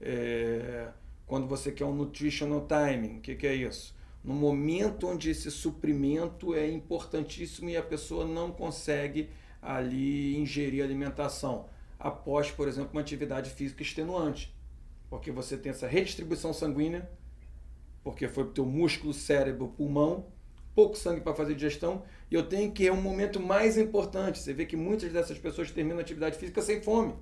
[0.00, 0.88] é,
[1.28, 3.94] quando você quer um nutritional timing, o que, que é isso?
[4.24, 9.28] No momento onde esse suprimento é importantíssimo e a pessoa não consegue
[9.60, 11.66] ali ingerir alimentação
[11.98, 14.56] após, por exemplo, uma atividade física extenuante.
[15.10, 17.08] Porque você tem essa redistribuição sanguínea,
[18.02, 20.26] porque foi para o teu músculo, cérebro, pulmão,
[20.74, 24.38] pouco sangue para fazer digestão, e eu tenho que é um momento mais importante.
[24.38, 27.14] Você vê que muitas dessas pessoas terminam a atividade física sem fome,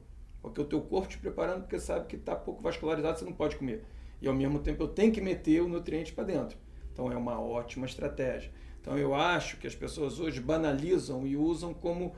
[0.42, 3.56] porque o teu corpo te preparando porque sabe que está pouco vascularizado, você não pode
[3.56, 3.84] comer.
[4.28, 6.58] Ao mesmo tempo eu tenho que meter o nutriente para dentro.
[6.92, 8.50] Então é uma ótima estratégia.
[8.80, 12.14] Então eu acho que as pessoas hoje banalizam e usam como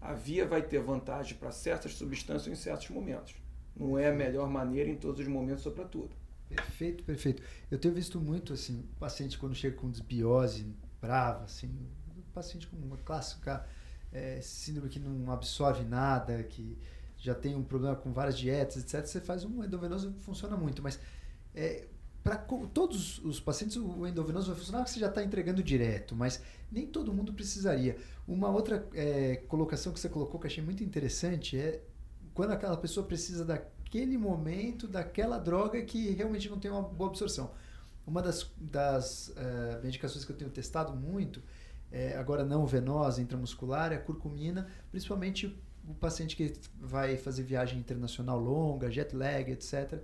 [0.00, 3.34] A via vai ter vantagem para certas substâncias em certos momentos.
[3.76, 6.10] Não é a melhor maneira em todos os momentos ou para tudo.
[6.48, 7.42] Perfeito, perfeito.
[7.70, 11.70] Eu tenho visto muito assim, paciente quando chega com desbiose brava, assim,
[12.32, 13.66] paciente com uma clássica
[14.12, 16.78] é, síndrome que não absorve nada, que
[17.22, 19.06] já tem um problema com várias dietas, etc.
[19.06, 20.98] Você faz um endovenoso funciona muito, mas
[21.54, 21.86] é,
[22.22, 26.42] para todos os pacientes o endovenoso vai funcionar porque você já está entregando direto, mas
[26.70, 27.96] nem todo mundo precisaria.
[28.26, 31.84] Uma outra é, colocação que você colocou que eu achei muito interessante é
[32.34, 37.52] quando aquela pessoa precisa daquele momento, daquela droga que realmente não tem uma boa absorção.
[38.04, 41.40] Uma das, das uh, medicações que eu tenho testado muito,
[41.92, 45.56] é, agora não venosa, intramuscular, é a curcumina, principalmente
[45.86, 50.00] o paciente que vai fazer viagem internacional longa, jet lag, etc.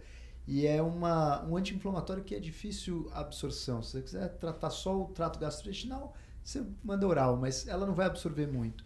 [0.47, 3.83] E é uma, um anti-inflamatório que é difícil absorção.
[3.83, 8.07] Se você quiser tratar só o trato gastrointestinal, você manda oral, mas ela não vai
[8.07, 8.85] absorver muito.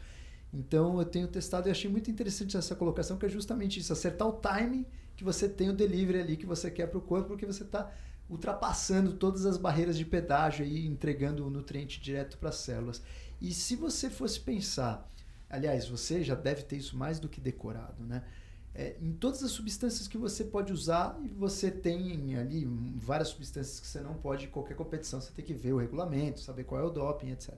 [0.52, 4.28] Então eu tenho testado e achei muito interessante essa colocação, que é justamente isso, acertar
[4.28, 4.84] o timing
[5.16, 7.90] que você tem o delivery ali que você quer para o corpo, porque você está
[8.28, 13.02] ultrapassando todas as barreiras de pedágio e entregando o nutriente direto para as células.
[13.40, 15.10] E se você fosse pensar,
[15.52, 18.24] aliás, você já deve ter isso mais do que decorado, né?
[18.74, 22.64] É, em todas as substâncias que você pode usar e você tem ali
[22.96, 26.40] várias substâncias que você não pode em qualquer competição, você tem que ver o regulamento,
[26.40, 27.54] saber qual é o doping, etc.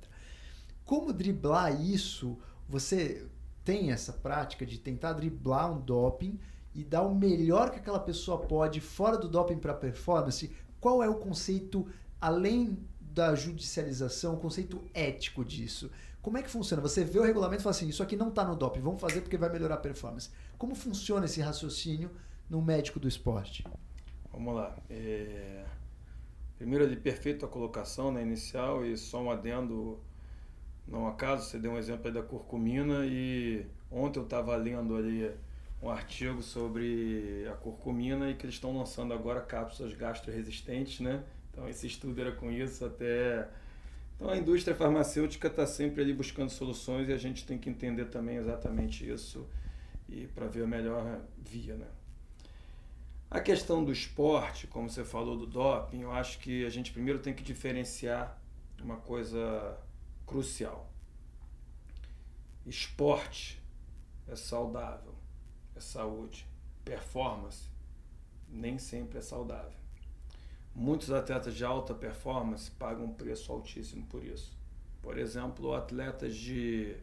[0.85, 2.37] Como driblar isso?
[2.69, 3.29] Você
[3.65, 6.39] tem essa prática de tentar driblar um doping
[6.75, 11.09] e dar o melhor que aquela pessoa pode fora do doping para performance, qual é
[11.09, 11.87] o conceito,
[12.21, 15.91] além da judicialização, o conceito ético disso?
[16.25, 16.81] Como é que funciona?
[16.81, 19.21] Você vê o regulamento e fala assim: isso aqui não está no doping, vamos fazer
[19.21, 20.31] porque vai melhorar a performance.
[20.57, 22.11] Como funciona esse raciocínio
[22.49, 23.63] no médico do esporte?
[24.33, 24.75] Vamos lá.
[24.89, 25.67] É...
[26.57, 30.01] Primeiro, de perfeita colocação né, inicial e só um adendo.
[30.89, 35.31] Não acaso, você deu um exemplo aí da curcumina e ontem eu estava lendo ali
[35.83, 41.23] um artigo sobre a curcumina e que eles estão lançando agora cápsulas gastro-resistentes, né?
[41.51, 43.47] Então esse estudo era com isso até...
[44.15, 48.07] Então a indústria farmacêutica está sempre ali buscando soluções e a gente tem que entender
[48.07, 49.49] também exatamente isso
[50.09, 51.89] e para ver a melhor via, né?
[53.31, 57.19] A questão do esporte, como você falou do doping, eu acho que a gente primeiro
[57.19, 58.41] tem que diferenciar
[58.81, 59.77] uma coisa
[60.25, 60.89] crucial.
[62.65, 63.61] Esporte
[64.29, 65.15] é saudável
[65.77, 66.47] é saúde.
[66.85, 67.69] Performance
[68.49, 69.84] nem sempre é saudável.
[70.75, 74.53] Muitos atletas de alta performance pagam um preço altíssimo por isso.
[75.03, 76.97] Por exemplo, atletas de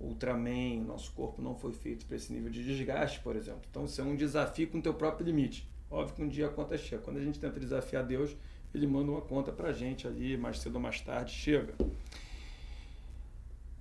[0.00, 3.62] Ultraman, nosso corpo não foi feito para esse nível de desgaste, por exemplo.
[3.70, 5.68] Então, isso é um desafio com o teu próprio limite.
[5.90, 7.02] Óbvio que um dia a conta chega.
[7.02, 8.34] Quando a gente tenta desafiar Deus,
[8.74, 11.74] ele manda uma conta para a gente ali, mais cedo ou mais tarde, chega.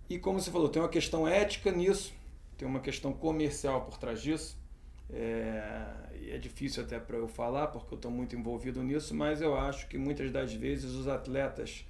[0.10, 2.14] E como você falou, tem uma questão ética nisso
[2.62, 4.56] tem uma questão comercial por trás disso.
[5.14, 5.84] É,
[6.30, 9.88] é difícil até para eu falar, porque eu estou muito envolvido nisso, mas eu acho
[9.88, 11.86] que muitas das vezes os atletas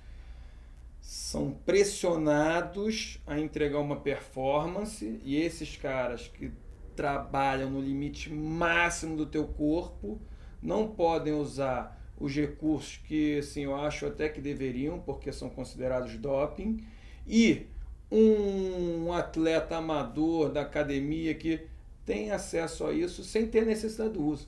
[1.01, 6.51] são pressionados a entregar uma performance e esses caras que
[6.95, 10.19] trabalham no limite máximo do teu corpo
[10.61, 16.15] não podem usar os recursos que assim, eu acho até que deveriam, porque são considerados
[16.17, 16.85] doping,
[17.27, 17.65] e
[18.11, 21.65] um atleta amador da academia que
[22.11, 24.45] tem acesso a isso sem ter necessidade do uso.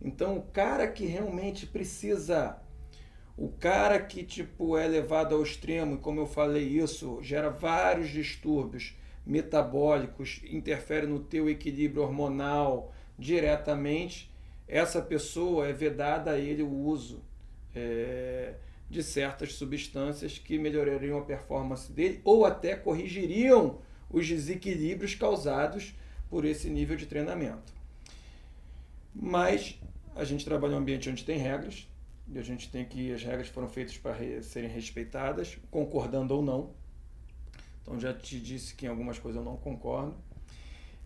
[0.00, 2.56] Então, o cara que realmente precisa,
[3.36, 8.96] o cara que tipo é levado ao extremo, como eu falei isso, gera vários distúrbios
[9.26, 14.34] metabólicos, interfere no teu equilíbrio hormonal diretamente,
[14.66, 17.22] essa pessoa é vedada a ele o uso.
[17.74, 18.54] É,
[18.88, 25.92] de certas substâncias que melhorariam a performance dele ou até corrigiriam os desequilíbrios causados
[26.28, 27.72] por esse nível de treinamento.
[29.14, 29.78] Mas
[30.14, 31.88] a gente trabalha em um ambiente onde tem regras,
[32.28, 36.70] e a gente tem que as regras foram feitas para serem respeitadas, concordando ou não.
[37.82, 40.16] Então já te disse que em algumas coisas eu não concordo.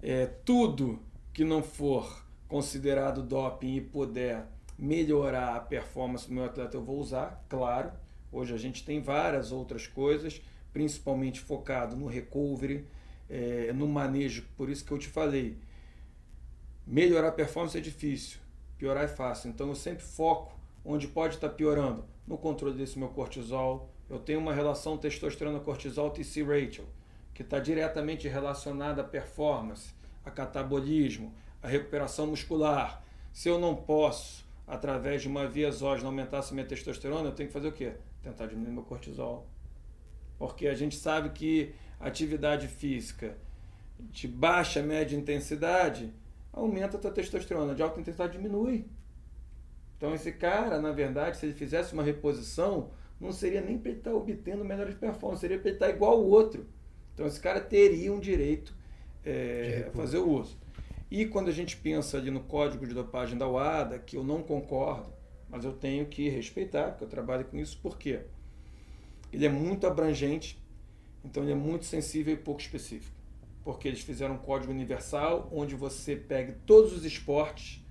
[0.03, 0.99] É, tudo
[1.33, 4.47] que não for considerado doping e puder
[4.79, 7.93] melhorar a performance do meu atleta, eu vou usar, claro.
[8.33, 10.41] Hoje a gente tem várias outras coisas,
[10.73, 12.87] principalmente focado no recovery,
[13.31, 14.45] é, no manejo.
[14.57, 15.57] Por isso que eu te falei,
[16.87, 18.39] melhorar a performance é difícil,
[18.77, 19.49] piorar é fácil.
[19.49, 23.89] Então eu sempre foco onde pode estar piorando, no controle desse meu cortisol.
[24.09, 26.85] Eu tenho uma relação testosterona-cortisol TC ratio,
[27.33, 33.05] que está diretamente relacionada à performance, a catabolismo, a recuperação muscular.
[33.33, 37.53] Se eu não posso através de uma via exógena aumentasse minha testosterona, eu tenho que
[37.53, 37.95] fazer o quê?
[38.23, 39.47] Tentar diminuir meu cortisol.
[40.39, 43.37] Porque a gente sabe que atividade física
[43.99, 46.13] de baixa, média intensidade,
[46.53, 47.75] aumenta a tua testosterona.
[47.75, 48.87] De alta intensidade diminui.
[49.97, 53.99] Então esse cara, na verdade, se ele fizesse uma reposição, não seria nem para ele
[53.99, 56.67] estar tá obtendo melhores performances, seria para ele estar tá igual ao outro.
[57.13, 58.75] Então esse cara teria um direito
[59.25, 60.59] é, a fazer o uso.
[61.11, 64.43] E quando a gente pensa ali no código de dopagem da UADA, que eu não
[64.43, 65.13] concordo,
[65.49, 68.21] mas eu tenho que respeitar, porque eu trabalho com isso, por quê?
[69.33, 70.59] Ele é muito abrangente,
[71.25, 73.15] então ele é muito sensível e pouco específico.
[73.63, 77.85] Porque eles fizeram um código universal onde você pega todos os esportes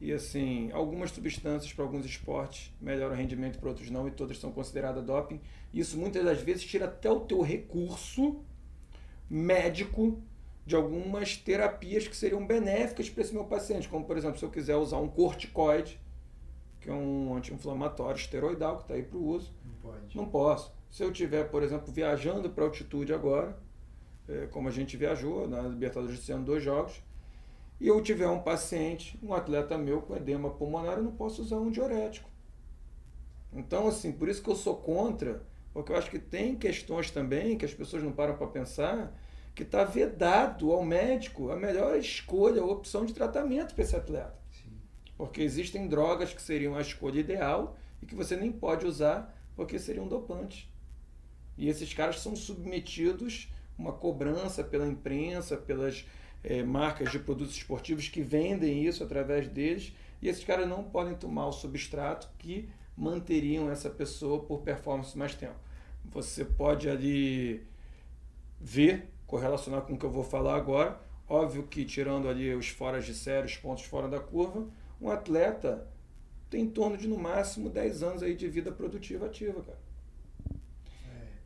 [0.00, 4.38] e assim, algumas substâncias para alguns esportes melhoram o rendimento para outros não e todas
[4.38, 5.40] são consideradas doping.
[5.72, 8.44] Isso muitas das vezes tira até o teu recurso
[9.28, 10.22] médico
[10.66, 14.50] de algumas terapias que seriam benéficas para esse meu paciente, como por exemplo, se eu
[14.50, 15.98] quiser usar um corticoide,
[16.80, 20.16] que é um anti-inflamatório esteroidal que está aí para o uso, não, pode.
[20.16, 20.75] não posso.
[20.96, 23.54] Se eu estiver, por exemplo, viajando para altitude agora,
[24.26, 27.02] é, como a gente viajou na Libertadores desse ano, dois jogos,
[27.78, 31.58] e eu tiver um paciente, um atleta meu com edema pulmonar, eu não posso usar
[31.58, 32.30] um diurético.
[33.52, 37.58] Então, assim, por isso que eu sou contra, porque eu acho que tem questões também
[37.58, 39.14] que as pessoas não param para pensar,
[39.54, 44.38] que está vedado ao médico a melhor escolha, a opção de tratamento para esse atleta.
[44.50, 44.72] Sim.
[45.14, 49.78] Porque existem drogas que seriam a escolha ideal e que você nem pode usar porque
[49.78, 50.74] seriam dopantes.
[51.56, 56.04] E esses caras são submetidos a uma cobrança pela imprensa, pelas
[56.44, 61.14] é, marcas de produtos esportivos que vendem isso através deles, e esses caras não podem
[61.14, 65.56] tomar o substrato que manteriam essa pessoa por performance mais tempo.
[66.04, 67.66] Você pode ali
[68.60, 70.98] ver correlacionar com o que eu vou falar agora.
[71.28, 74.66] Óbvio que tirando ali os foras de série, os pontos fora da curva,
[75.00, 75.86] um atleta
[76.48, 79.85] tem em torno de no máximo 10 anos aí de vida produtiva ativa, cara.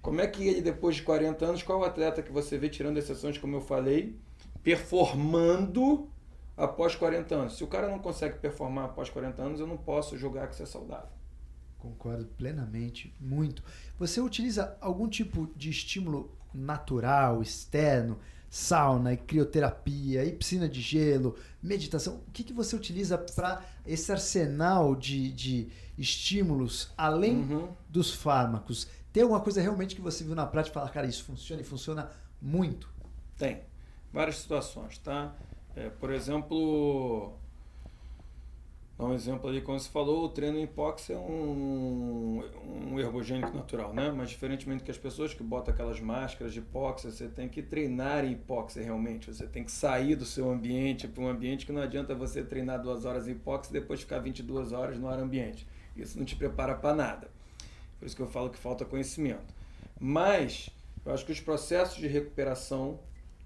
[0.01, 0.03] É.
[0.03, 2.69] Como é que ele, depois de 40 anos, qual é o atleta que você vê,
[2.69, 4.17] tirando exceções, como eu falei,
[4.63, 6.09] performando
[6.57, 7.57] após 40 anos?
[7.57, 10.63] Se o cara não consegue performar após 40 anos, eu não posso julgar que isso
[10.63, 11.21] é saudável.
[11.79, 13.63] Concordo plenamente, muito.
[13.99, 18.19] Você utiliza algum tipo de estímulo natural, externo,
[18.51, 22.17] sauna, crioterapia, e piscina de gelo, meditação.
[22.27, 27.69] O que, que você utiliza para esse arsenal de, de estímulos além uhum.
[27.89, 28.89] dos fármacos?
[29.13, 31.65] Tem alguma coisa realmente que você viu na prática e fala, cara, isso funciona e
[31.65, 32.89] funciona muito?
[33.37, 33.63] Tem.
[34.13, 35.35] Várias situações, tá?
[35.75, 37.39] É, por exemplo,
[39.01, 42.45] Dá um exemplo ali, como você falou, o treino em hipóxia é um,
[42.93, 44.13] um ergogênico natural, né?
[44.15, 48.27] Mas diferentemente que as pessoas que botam aquelas máscaras de hipóxia, você tem que treinar
[48.27, 49.33] em hipóxia realmente.
[49.33, 52.83] Você tem que sair do seu ambiente para um ambiente que não adianta você treinar
[52.83, 55.67] duas horas em hipóxia e depois ficar 22 horas no ar ambiente.
[55.97, 57.31] Isso não te prepara para nada.
[58.01, 59.55] Por isso que eu falo que falta conhecimento.
[60.01, 60.71] Mas
[61.05, 62.99] eu acho que os processos de recuperação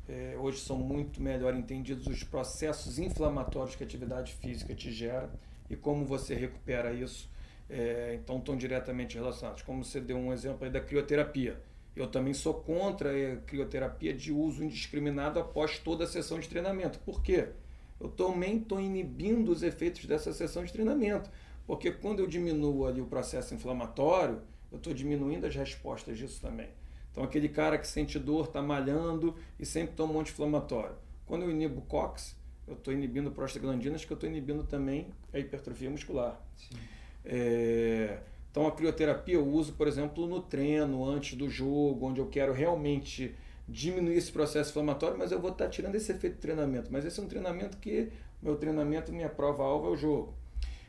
[0.09, 5.31] é, hoje são muito melhor entendidos os processos inflamatórios que a atividade física te gera
[5.69, 7.29] e como você recupera isso.
[7.69, 9.63] É, então, estão diretamente relacionados.
[9.63, 11.61] Como você deu um exemplo aí da crioterapia.
[11.97, 16.99] Eu também sou contra a crioterapia de uso indiscriminado após toda a sessão de treinamento.
[17.01, 17.49] Por quê?
[18.01, 21.31] Eu também estou inibindo os efeitos dessa sessão de treinamento.
[21.67, 26.69] Porque quando eu diminuo ali o processo inflamatório, eu estou diminuindo as respostas disso também.
[27.11, 30.97] Então, aquele cara que sente dor, está malhando e sempre toma um anti-inflamatório.
[31.25, 35.39] Quando eu inibo o COX, eu estou inibindo prostaglandinas, que eu estou inibindo também a
[35.39, 36.41] hipertrofia muscular.
[37.25, 38.19] É,
[38.51, 42.53] então, a crioterapia eu uso, por exemplo, no treino, antes do jogo, onde eu quero
[42.53, 43.35] realmente
[43.69, 46.93] diminuir esse processo inflamatório, mas eu vou estar tá tirando esse efeito de treinamento.
[46.93, 48.11] Mas esse é um treinamento que,
[48.43, 50.35] meu treinamento, minha prova-alvo é o jogo.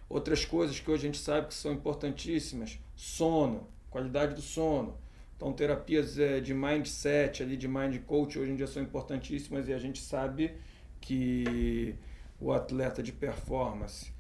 [0.08, 4.98] Outras coisas que hoje a gente sabe que são importantíssimas, sono, qualidade do sono.
[5.36, 9.74] Então, terapias é, de mindset, ali, de mind coach, hoje em dia são importantíssimas e
[9.74, 10.56] a gente sabe
[11.02, 11.96] que
[12.40, 14.14] o atleta de performance,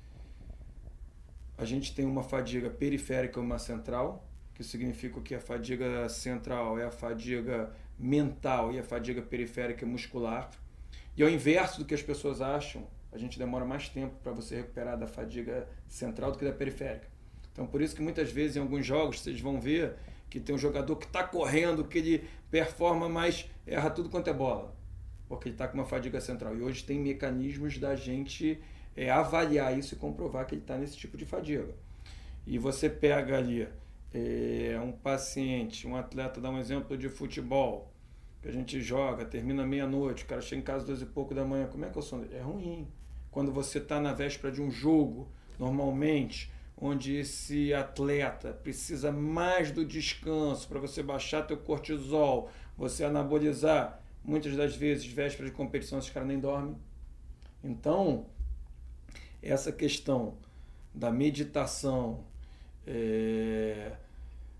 [1.57, 6.77] a gente tem uma fadiga periférica e uma central, que significa que a fadiga central
[6.77, 10.49] é a fadiga mental e a fadiga periférica muscular.
[11.15, 12.85] E ao inverso do que as pessoas acham,
[13.15, 17.07] a gente demora mais tempo para você recuperar da fadiga central do que da periférica.
[17.53, 19.95] Então, por isso que muitas vezes em alguns jogos vocês vão ver
[20.29, 24.33] que tem um jogador que está correndo, que ele performa, mas erra tudo quanto é
[24.33, 24.75] bola,
[25.29, 26.57] porque ele está com uma fadiga central.
[26.57, 28.61] E hoje tem mecanismos da gente
[28.97, 31.73] é, avaliar isso e comprovar que ele está nesse tipo de fadiga.
[32.45, 33.65] E você pega ali
[34.13, 37.93] é, um paciente, um atleta, dá um exemplo de futebol,
[38.41, 41.33] que a gente joga, termina meia-noite, o cara chega em casa às duas e pouco
[41.33, 42.27] da manhã, como é que é o sono?
[42.31, 42.87] É ruim.
[43.35, 45.27] Quando você está na véspera de um jogo,
[45.59, 54.01] normalmente onde esse atleta precisa mais do descanso para você baixar teu cortisol, você anabolizar,
[54.23, 56.77] Muitas das vezes, véspera de competição, esses caras nem dormem.
[57.61, 58.25] Então,
[59.43, 60.37] essa questão
[60.93, 62.23] da meditação,
[62.87, 63.97] é,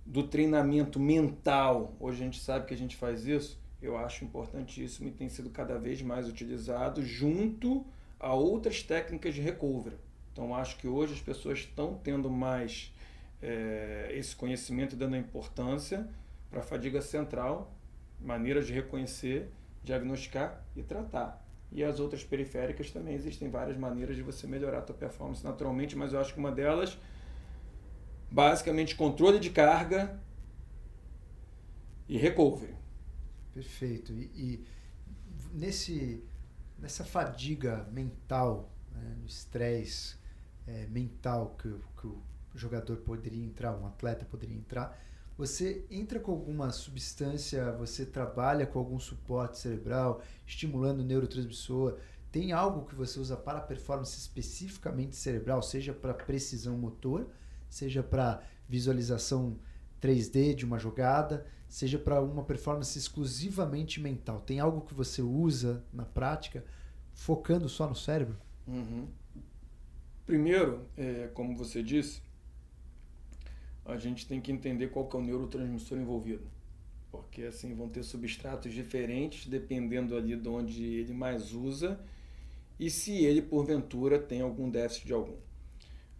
[0.06, 5.08] do treinamento mental, hoje a gente sabe que a gente faz isso, eu acho importantíssimo
[5.08, 7.86] e tem sido cada vez mais utilizado junto
[8.20, 9.98] a outras técnicas de recovery.
[10.32, 12.94] Então, acho que hoje as pessoas estão tendo mais
[13.42, 16.08] é, esse conhecimento, dando importância
[16.50, 17.74] para a fadiga central,
[18.20, 19.50] maneiras de reconhecer,
[19.84, 21.46] diagnosticar e tratar.
[21.72, 25.96] E as outras periféricas também existem várias maneiras de você melhorar a tua performance naturalmente,
[25.96, 26.98] mas eu acho que uma delas,
[28.32, 30.20] basicamente, controle de carga
[32.08, 32.76] e recovery.
[33.54, 34.14] Perfeito.
[34.14, 34.66] E, e
[35.54, 36.24] nesse,
[36.78, 40.16] nessa fadiga mental, né, no estresse
[40.68, 42.22] é, mental que, que o
[42.54, 44.98] jogador poderia entrar, um atleta poderia entrar,
[45.38, 51.98] você entra com alguma substância, você trabalha com algum suporte cerebral, estimulando o neurotransmissor.
[52.32, 57.28] Tem algo que você usa para performance especificamente cerebral, seja para precisão motor,
[57.70, 59.60] seja para visualização
[60.02, 64.42] 3D de uma jogada, seja para uma performance exclusivamente mental.
[64.42, 66.64] Tem algo que você usa na prática
[67.14, 68.38] focando só no cérebro?
[68.68, 69.08] Uhum.
[70.26, 72.22] Primeiro, é, como você disse,
[73.86, 76.48] a gente tem que entender qual que é o neurotransmissor envolvido.
[77.12, 82.00] Porque assim vão ter substratos diferentes dependendo ali de onde ele mais usa
[82.80, 85.38] e se ele porventura tem algum déficit de algum.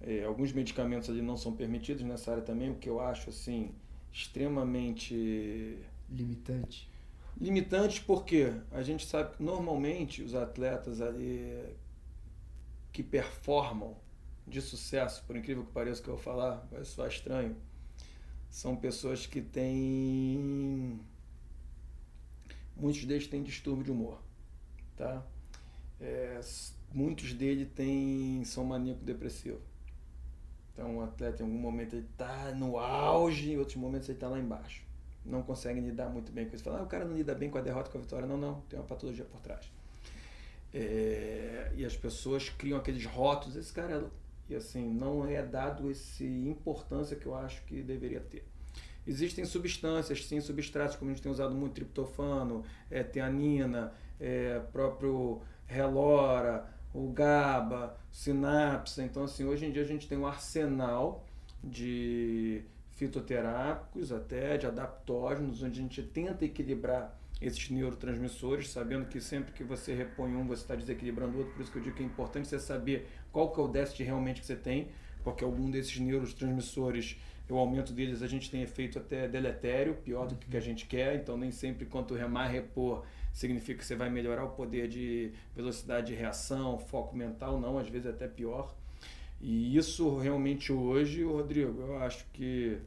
[0.06, 3.74] É, alguns medicamentos ali não são permitidos nessa área também, o que eu acho assim
[4.14, 5.80] extremamente
[6.10, 6.88] limitante.
[7.42, 11.76] Limitante porque a gente sabe que normalmente os atletas ali
[12.94, 13.98] que performam
[14.48, 17.58] de sucesso, por incrível que pareça que eu vou falar, vai soar estranho,
[18.50, 21.02] são pessoas que têm.
[22.78, 24.22] Muitos deles têm distúrbio de humor,
[24.96, 25.26] tá?
[26.00, 26.40] É,
[26.94, 29.60] muitos deles têm, são maníaco-depressivo.
[30.76, 34.28] Então, o atleta, em algum momento, ele está no auge, em outros momentos, ele está
[34.28, 34.84] lá embaixo.
[35.26, 36.66] Não consegue lidar muito bem com isso.
[36.66, 38.28] Fala, ah, o cara não lida bem com a derrota, com a vitória.
[38.28, 39.72] Não, não, tem uma patologia por trás.
[40.74, 45.90] É, e as pessoas criam aqueles rótulos, esse cara é e assim não é dado
[45.90, 48.46] esse importância que eu acho que deveria ter.
[49.08, 55.42] Existem substâncias, sim, substratos, como a gente tem usado muito triptofano, é, teanina, é, próprio
[55.68, 59.02] relora, o GABA, sinapse.
[59.02, 61.26] Então, assim, hoje em dia a gente tem um arsenal
[61.62, 69.52] de fitoterápicos, até de adaptógenos, onde a gente tenta equilibrar esses neurotransmissores, sabendo que sempre
[69.52, 71.54] que você repõe um, você está desequilibrando o outro.
[71.54, 74.04] Por isso que eu digo que é importante você saber qual que é o déficit
[74.04, 74.88] realmente que você tem,
[75.22, 77.18] porque algum desses neurotransmissores,
[77.50, 81.16] o aumento deles, a gente tem efeito até deletério, pior do que a gente quer.
[81.16, 86.08] Então, nem sempre quanto remar, repor, significa que você vai melhorar o poder de velocidade
[86.08, 88.74] de reação, foco mental, não, às vezes é até pior.
[89.42, 92.80] E isso realmente hoje, Rodrigo, eu acho que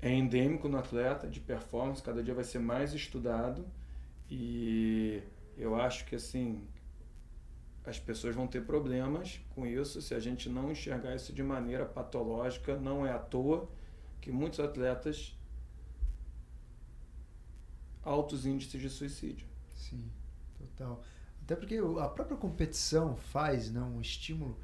[0.00, 3.66] é endêmico no atleta de performance, cada dia vai ser mais estudado
[4.30, 5.20] e
[5.56, 6.62] eu acho que assim
[7.88, 11.86] as pessoas vão ter problemas com isso se a gente não enxergar isso de maneira
[11.86, 12.76] patológica.
[12.76, 13.68] Não é à toa
[14.20, 15.34] que muitos atletas
[18.02, 19.46] altos índices de suicídio.
[19.74, 20.04] Sim,
[20.58, 21.02] total.
[21.42, 24.58] Até porque a própria competição faz né, um estímulo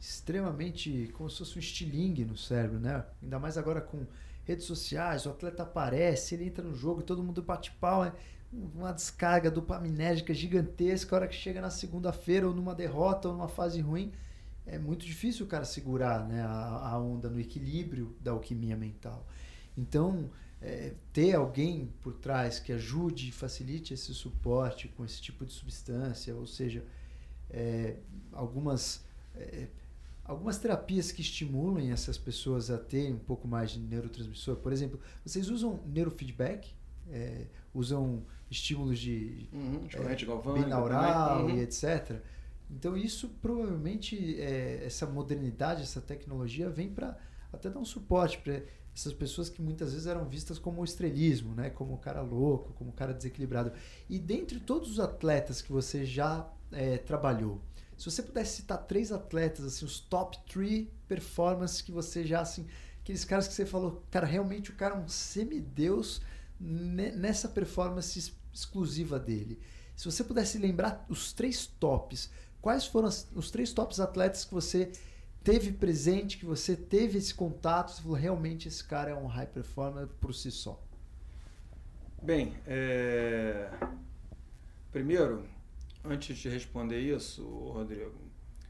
[0.00, 3.04] extremamente como se fosse um estilingue no cérebro, né?
[3.22, 4.06] Ainda mais agora com
[4.44, 8.12] redes sociais, o atleta aparece, ele entra no jogo, todo mundo bate pau, é
[8.52, 13.48] uma descarga dopaminérgica gigantesca, a hora que chega na segunda-feira ou numa derrota ou numa
[13.48, 14.12] fase ruim,
[14.66, 19.26] é muito difícil o cara segurar né, a, a onda no equilíbrio da alquimia mental.
[19.76, 20.30] Então,
[20.60, 25.52] é, ter alguém por trás que ajude e facilite esse suporte com esse tipo de
[25.52, 26.84] substância, ou seja,
[27.50, 27.96] é,
[28.32, 29.68] algumas é,
[30.24, 34.56] algumas terapias que estimulem essas pessoas a terem um pouco mais de neurotransmissor.
[34.56, 36.72] Por exemplo, vocês usam neurofeedback?
[37.10, 41.56] É, usam estímulos de uhum, é, binaural uhum.
[41.56, 42.20] e etc.
[42.70, 47.18] Então isso provavelmente é, essa modernidade, essa tecnologia vem para
[47.52, 48.62] até dar um suporte para
[48.94, 51.70] essas pessoas que muitas vezes eram vistas como estrelismo, né?
[51.70, 53.72] como cara louco, como cara desequilibrado.
[54.08, 57.60] E dentre todos os atletas que você já é, trabalhou,
[57.96, 62.66] se você pudesse citar três atletas, assim, os top three performances que você já, assim,
[63.00, 66.20] aqueles caras que você falou, cara, realmente o cara é um semideus
[66.60, 69.58] nessa performance exclusiva dele.
[69.96, 72.30] Se você pudesse lembrar os três tops,
[72.60, 74.90] quais foram os três tops atletas que você
[75.42, 79.46] teve presente, que você teve esse contato, você falou, realmente esse cara é um high
[79.46, 80.80] performer por si só?
[82.22, 83.68] Bem, é...
[84.92, 85.44] primeiro,
[86.04, 88.12] antes de responder isso, Rodrigo,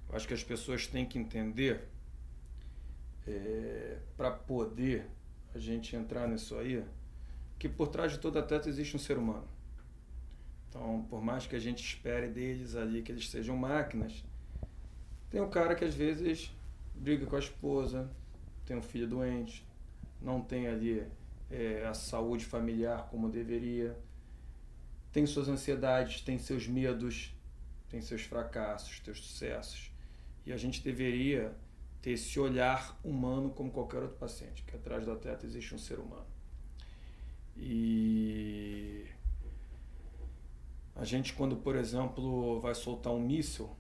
[0.09, 1.89] eu acho que as pessoas têm que entender
[3.27, 3.99] é...
[4.17, 5.07] para poder
[5.55, 6.83] a gente entrar nisso aí,
[7.59, 9.47] que por trás de todo atleta existe um ser humano.
[10.73, 14.25] Então, por mais que a gente espere deles ali que eles sejam máquinas,
[15.29, 16.51] tem um cara que às vezes
[16.95, 18.11] briga com a esposa,
[18.65, 19.67] tem um filho doente,
[20.19, 21.07] não tem ali
[21.51, 23.95] é, a saúde familiar como deveria,
[25.13, 27.37] tem suas ansiedades, tem seus medos,
[27.91, 29.93] tem seus fracassos, seus sucessos.
[30.47, 31.55] E a gente deveria
[32.01, 35.99] ter esse olhar humano como qualquer outro paciente, que atrás do atleta existe um ser
[35.99, 36.27] humano.
[37.59, 39.07] E
[40.95, 43.75] a gente, quando, por exemplo, vai soltar um míssil,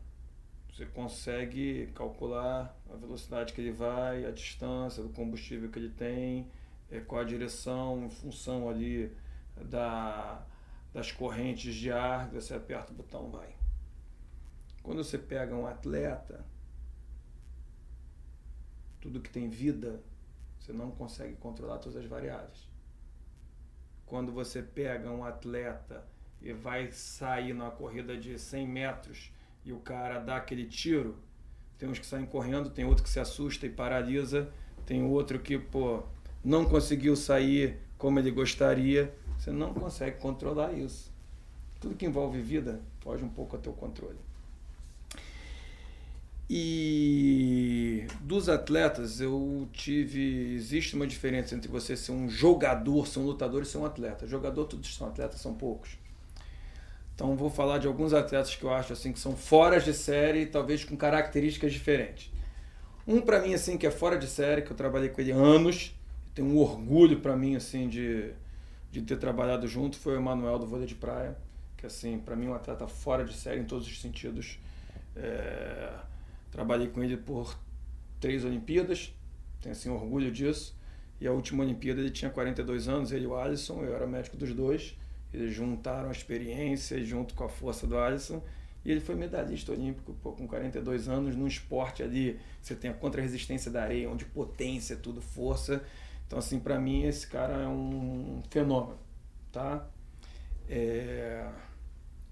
[0.72, 6.50] você consegue calcular a velocidade que ele vai, a distância do combustível que ele tem,
[6.90, 9.14] é, qual a direção em função ali
[9.56, 10.42] da,
[10.92, 13.54] das correntes de ar, você aperta o botão vai.
[14.82, 16.44] Quando você pega um atleta,
[19.00, 20.02] tudo que tem vida,
[20.58, 22.66] você não consegue controlar todas as variáveis.
[24.06, 26.06] Quando você pega um atleta
[26.42, 29.30] e vai sair numa corrida de 100 metros
[29.64, 31.16] e o cara dá aquele tiro,
[31.78, 34.48] tem uns que saem correndo, tem outro que se assusta e paralisa,
[34.86, 36.02] tem outro que, pô,
[36.44, 39.14] não conseguiu sair como ele gostaria.
[39.38, 41.10] Você não consegue controlar isso.
[41.80, 44.18] Tudo que envolve vida foge um pouco ao teu controle.
[46.48, 50.54] E dos atletas, eu tive.
[50.54, 54.26] Existe uma diferença entre você ser um jogador, ser um lutador e ser um atleta.
[54.26, 55.96] Jogador, todos são atletas, são poucos.
[57.22, 60.44] Então vou falar de alguns atletas que eu acho assim que são fora de série,
[60.44, 62.32] talvez com características diferentes.
[63.06, 65.96] Um para mim assim que é fora de série, que eu trabalhei com ele anos,
[66.34, 68.32] tem um orgulho para mim assim de,
[68.90, 71.38] de ter trabalhado junto, foi o Emanuel do vôlei de praia,
[71.76, 74.58] que assim para mim é um atleta fora de série em todos os sentidos.
[75.14, 75.92] É,
[76.50, 77.56] trabalhei com ele por
[78.18, 79.14] três Olimpíadas,
[79.60, 80.76] tenho assim orgulho disso.
[81.20, 84.36] E a última Olimpíada ele tinha 42 anos, ele e o Alisson, eu era médico
[84.36, 84.96] dos dois.
[85.32, 88.42] Eles juntaram a experiência junto com a força do Alisson
[88.84, 92.38] e ele foi medalhista olímpico pô, com 42 anos num esporte ali.
[92.60, 95.82] Você tem a contra-resistência da areia, onde potência, tudo força.
[96.26, 98.98] Então, assim, para mim, esse cara é um fenômeno,
[99.52, 99.86] tá?
[100.68, 101.48] É...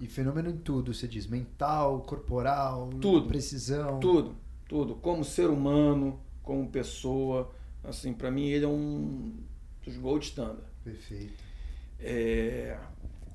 [0.01, 4.01] E fenômeno em tudo, você diz, mental, corporal, tudo, precisão.
[4.01, 4.35] Tudo,
[4.67, 4.95] tudo.
[4.97, 7.53] Como ser humano, como pessoa.
[7.85, 9.35] Assim, para mim, ele é um
[9.85, 10.65] dos gold standard.
[10.83, 11.35] Perfeito.
[11.99, 12.79] É...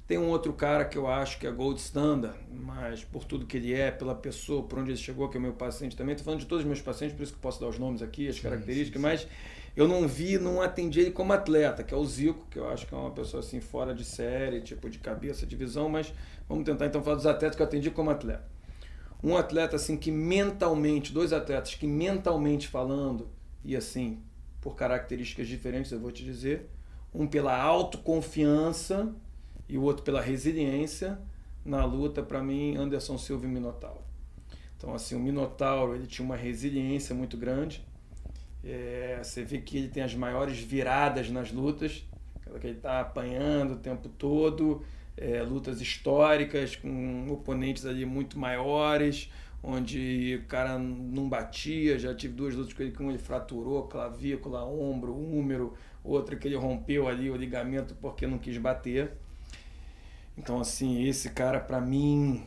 [0.07, 3.57] Tem um outro cara que eu acho que é gold standard, mas por tudo que
[3.57, 6.13] ele é, pela pessoa, por onde ele chegou, que é o meu paciente também.
[6.13, 8.27] Estou falando de todos os meus pacientes, por isso que posso dar os nomes aqui,
[8.27, 9.25] as sim, características, sim, sim.
[9.25, 9.27] mas
[9.75, 12.85] eu não vi, não atendi ele como atleta, que é o Zico, que eu acho
[12.85, 16.13] que é uma pessoa assim fora de série, tipo de cabeça, de visão, mas
[16.47, 18.47] vamos tentar então falar dos atletas que eu atendi como atleta.
[19.23, 23.27] Um atleta assim que mentalmente, dois atletas que mentalmente falando,
[23.63, 24.21] e assim,
[24.61, 26.69] por características diferentes, eu vou te dizer,
[27.11, 29.11] um pela autoconfiança
[29.67, 31.19] e o outro pela resiliência
[31.63, 34.01] na luta, para mim, Anderson Silva e Minotauro.
[34.77, 37.83] Então, assim, o Minotauro ele tinha uma resiliência muito grande.
[38.63, 42.03] É, você vê que ele tem as maiores viradas nas lutas,
[42.59, 44.83] que ele está apanhando o tempo todo,
[45.17, 49.31] é, lutas históricas com oponentes ali muito maiores,
[49.63, 51.97] onde o cara não batia.
[51.97, 56.47] Já tive duas lutas com ele que um ele fraturou clavícula, ombro, úmero, outra que
[56.47, 59.13] ele rompeu ali o ligamento porque não quis bater.
[60.37, 62.43] Então, assim, esse cara, para mim.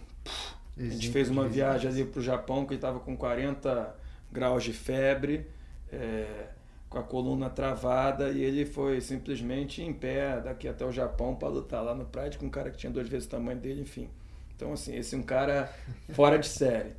[0.77, 3.95] a gente fez uma viagem ali pro Japão que ele tava com 40
[4.31, 5.47] graus de febre,
[5.91, 6.49] é,
[6.89, 11.49] com a coluna travada, e ele foi simplesmente em pé daqui até o Japão para
[11.49, 14.09] lutar lá no Pride com um cara que tinha duas vezes o tamanho dele, enfim.
[14.55, 15.73] Então, assim, esse é um cara
[16.13, 16.93] fora de série.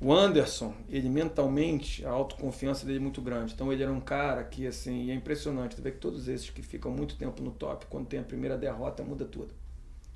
[0.00, 3.54] O Anderson, ele mentalmente, a autoconfiança dele é muito grande.
[3.54, 5.76] Então ele era um cara que, assim, é impressionante.
[5.76, 8.58] Tu vê que todos esses que ficam muito tempo no top, quando tem a primeira
[8.58, 9.61] derrota, muda tudo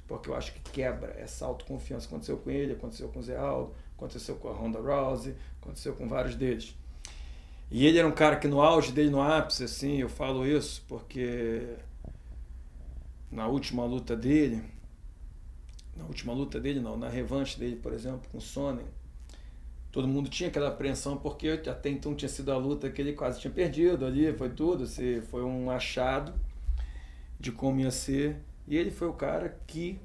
[0.07, 2.07] porque eu acho que quebra essa autoconfiança.
[2.07, 6.09] Aconteceu com ele, aconteceu com o Zé Aldo, aconteceu com a Ronda Rousey, aconteceu com
[6.09, 6.75] vários deles.
[7.71, 10.85] E ele era um cara que no auge dele, no ápice, assim, eu falo isso
[10.87, 11.77] porque
[13.31, 14.63] na última luta dele,
[15.97, 18.87] na última luta dele não, na revanche dele, por exemplo, com o Sonnen,
[19.91, 23.41] todo mundo tinha aquela apreensão porque até então tinha sido a luta que ele quase
[23.41, 26.33] tinha perdido ali, foi tudo, se foi um achado
[27.41, 28.37] de como ia ser
[28.67, 30.01] e ele foi o cara que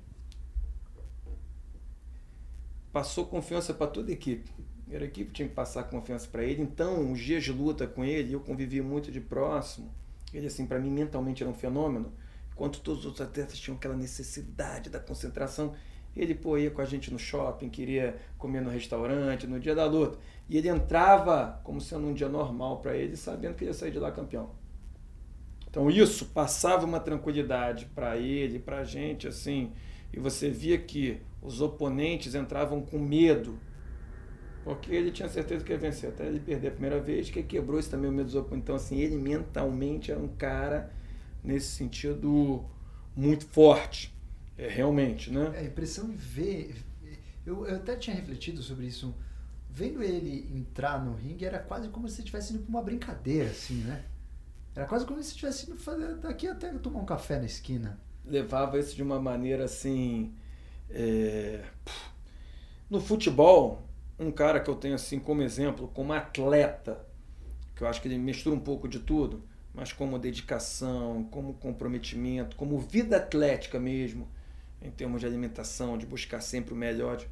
[2.91, 4.51] passou confiança para toda a equipe.
[4.91, 6.61] A equipe tinha que passar confiança para ele.
[6.61, 9.89] Então, os dias de luta com ele, eu convivia muito de próximo.
[10.33, 12.11] Ele, assim, para mim, mentalmente era um fenômeno.
[12.51, 15.73] Enquanto todos os outros atletas tinham aquela necessidade da concentração,
[16.15, 19.85] ele pô, ia com a gente no shopping, queria comer no restaurante, no dia da
[19.85, 20.19] luta.
[20.49, 23.99] E ele entrava como sendo um dia normal para ele, sabendo que ia sair de
[23.99, 24.60] lá campeão.
[25.71, 29.71] Então isso passava uma tranquilidade para ele, para a gente, assim,
[30.11, 33.57] e você via que os oponentes entravam com medo,
[34.65, 37.79] porque ele tinha certeza que ia vencer, até ele perder a primeira vez, que quebrou
[37.79, 38.63] isso também o medo dos oponentes.
[38.63, 40.91] Então, assim, ele mentalmente era um cara,
[41.41, 42.65] nesse sentido,
[43.15, 44.13] muito forte,
[44.57, 45.53] é, realmente, né?
[45.55, 46.75] É, a impressão de ver,
[47.45, 49.15] eu, eu até tinha refletido sobre isso,
[49.69, 53.75] vendo ele entrar no ringue, era quase como se estivesse indo para uma brincadeira, assim,
[53.75, 54.03] né?
[54.75, 57.99] Era quase como se estivesse indo fazer daqui até tomar um café na esquina.
[58.25, 60.33] Levava isso de uma maneira assim.
[60.89, 61.63] É...
[62.89, 63.81] No futebol,
[64.17, 67.05] um cara que eu tenho assim como exemplo, como atleta,
[67.75, 69.43] que eu acho que ele mistura um pouco de tudo,
[69.73, 74.27] mas como dedicação, como comprometimento, como vida atlética mesmo,
[74.81, 77.25] em termos de alimentação, de buscar sempre o melhor.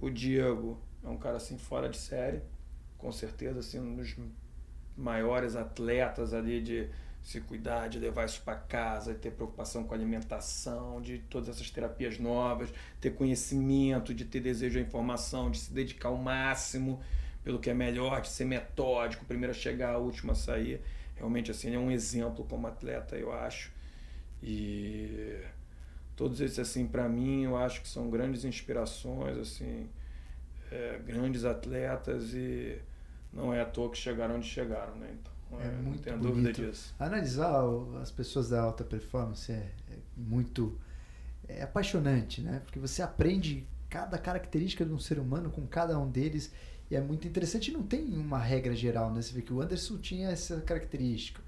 [0.00, 2.42] O Diego é um cara assim fora de série,
[2.98, 4.16] com certeza assim um dos
[4.96, 6.88] maiores atletas ali de
[7.22, 11.48] se cuidar, de levar isso para casa, de ter preocupação com a alimentação, de todas
[11.48, 17.00] essas terapias novas, ter conhecimento, de ter desejo à informação, de se dedicar ao máximo
[17.44, 20.80] pelo que é melhor, de ser metódico, primeiro a chegar, último a sair.
[21.16, 23.70] Realmente assim, ele é um exemplo como atleta, eu acho.
[24.42, 25.40] E
[26.16, 29.88] todos esses assim para mim, eu acho que são grandes inspirações, assim,
[30.70, 32.78] é, grandes atletas e
[33.32, 35.08] não é à toa que chegaram onde chegaram, né?
[35.20, 36.94] Então, é, é muito não tenho dúvida disso.
[36.98, 37.62] Analisar
[38.00, 40.78] as pessoas da alta performance é, é, muito
[41.48, 42.60] é apaixonante, né?
[42.64, 46.52] Porque você aprende cada característica de um ser humano com cada um deles
[46.90, 47.70] e é muito interessante.
[47.70, 49.20] Não tem uma regra geral, né?
[49.20, 51.40] Você vê que o Anderson tinha essa característica.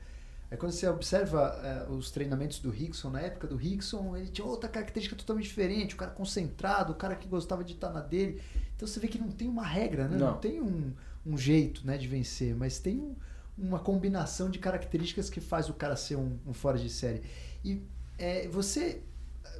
[0.50, 4.46] Aí quando você observa uh, os treinamentos do Rickson, na época do Rickson, ele tinha
[4.46, 8.40] outra característica totalmente diferente, o cara concentrado, o cara que gostava de estar na dele.
[8.76, 10.16] Então você vê que não tem uma regra, né?
[10.16, 10.92] Não, não tem um,
[11.26, 13.14] um jeito né, de vencer, mas tem um,
[13.56, 17.22] uma combinação de características que faz o cara ser um, um fora de série.
[17.64, 17.82] E
[18.18, 19.02] é, você,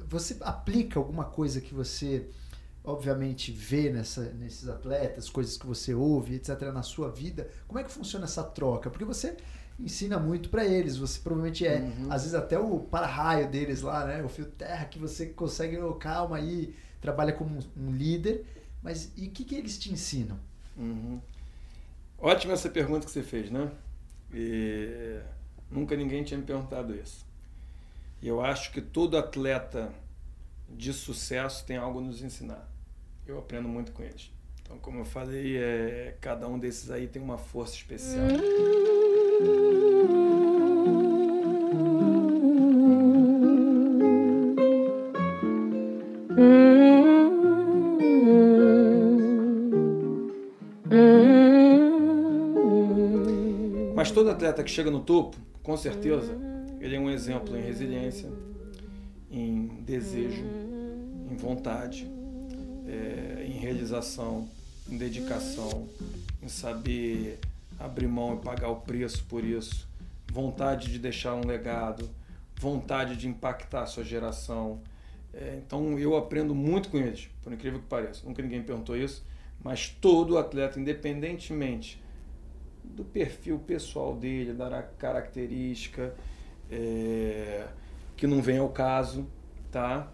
[0.07, 2.29] você aplica alguma coisa que você
[2.83, 7.83] obviamente vê nessa, nesses atletas, coisas que você ouve, etc., na sua vida, como é
[7.83, 8.89] que funciona essa troca?
[8.89, 9.35] Porque você
[9.79, 12.11] ensina muito para eles, você provavelmente é, uhum.
[12.11, 14.23] às vezes até o para-raio deles lá, né?
[14.23, 18.45] O fio terra que você consegue, oh, calma aí, trabalha como um, líder,
[18.81, 20.39] mas e o que, que eles te ensinam?
[20.77, 21.19] Uhum.
[22.17, 23.71] Ótima essa pergunta que você fez, né?
[24.33, 25.19] E
[25.69, 27.25] nunca ninguém tinha me perguntado isso.
[28.21, 29.93] E eu acho que todo atleta
[30.69, 32.67] de sucesso tem algo a nos ensinar.
[33.27, 34.31] Eu aprendo muito com eles.
[34.61, 38.27] Então, como eu falei, é, cada um desses aí tem uma força especial.
[54.11, 56.37] Todo atleta que chega no topo, com certeza,
[56.79, 58.29] ele é um exemplo em resiliência,
[59.31, 60.43] em desejo,
[61.31, 62.09] em vontade,
[62.87, 64.47] é, em realização,
[64.89, 65.87] em dedicação,
[66.41, 67.39] em saber
[67.79, 69.87] abrir mão e pagar o preço por isso,
[70.31, 72.09] vontade de deixar um legado,
[72.59, 74.79] vontade de impactar a sua geração.
[75.33, 78.21] É, então eu aprendo muito com eles, por incrível que pareça.
[78.25, 79.23] Nunca ninguém perguntou isso,
[79.63, 82.01] mas todo atleta, independentemente
[82.95, 86.15] do perfil pessoal dele, da característica,
[86.71, 87.67] é,
[88.15, 89.27] que não vem ao caso,
[89.69, 90.11] tá?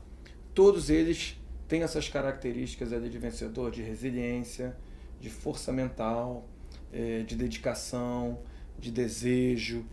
[0.53, 4.75] Todos eles têm essas características ali de vencedor, de resiliência,
[5.19, 6.49] de força mental,
[6.91, 8.39] é, de dedicação,
[8.79, 9.85] de desejo.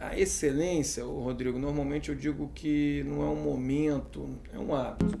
[0.00, 5.20] A excelência, Rodrigo, normalmente eu digo que não é um momento, é um hábito.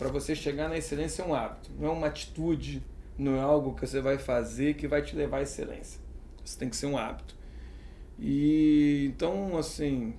[0.00, 2.82] Para você chegar na excelência é um hábito, não é uma atitude,
[3.18, 6.00] não é algo que você vai fazer que vai te levar à excelência.
[6.42, 7.36] Isso tem que ser um hábito.
[8.18, 10.14] E então, assim,